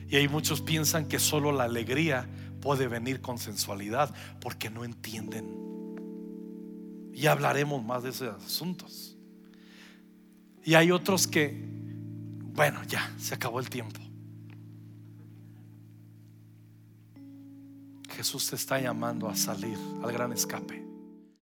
Y 0.07 0.15
hay 0.15 0.27
muchos 0.27 0.61
piensan 0.61 1.07
que 1.07 1.19
solo 1.19 1.51
la 1.51 1.63
alegría 1.63 2.29
puede 2.61 2.87
venir 2.87 3.21
con 3.21 3.37
sensualidad 3.37 4.13
porque 4.39 4.69
no 4.69 4.83
entienden. 4.83 5.61
Y 7.13 7.27
hablaremos 7.27 7.83
más 7.83 8.03
de 8.03 8.09
esos 8.09 8.43
asuntos. 8.43 9.17
Y 10.63 10.75
hay 10.75 10.91
otros 10.91 11.27
que, 11.27 11.65
bueno, 12.53 12.83
ya, 12.83 13.11
se 13.17 13.33
acabó 13.33 13.59
el 13.59 13.69
tiempo. 13.69 13.99
Jesús 18.09 18.49
te 18.49 18.55
está 18.55 18.79
llamando 18.79 19.27
a 19.27 19.35
salir 19.35 19.77
al 20.03 20.11
gran 20.11 20.31
escape. 20.31 20.90